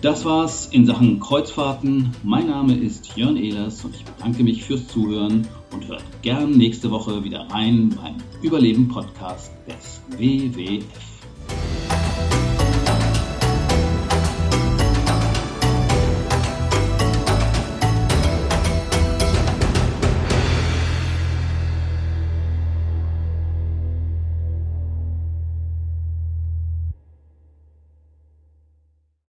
Das 0.01 0.25
war's 0.25 0.67
in 0.67 0.87
Sachen 0.87 1.19
Kreuzfahrten. 1.19 2.15
Mein 2.23 2.47
Name 2.47 2.77
ist 2.77 3.17
Jörn 3.17 3.37
Ehlers 3.37 3.85
und 3.85 3.97
ich 3.97 4.05
bedanke 4.05 4.45
mich 4.45 4.63
fürs 4.63 4.87
Zuhören 4.87 5.49
und 5.73 5.89
hört 5.89 6.05
gern 6.23 6.53
nächste 6.53 6.93
Woche 6.93 7.25
wieder 7.25 7.49
rein 7.51 7.89
beim 8.01 8.15
Überleben 8.41 8.87
Podcast 8.87 9.51
des 9.67 10.01
WWF. 10.17 11.08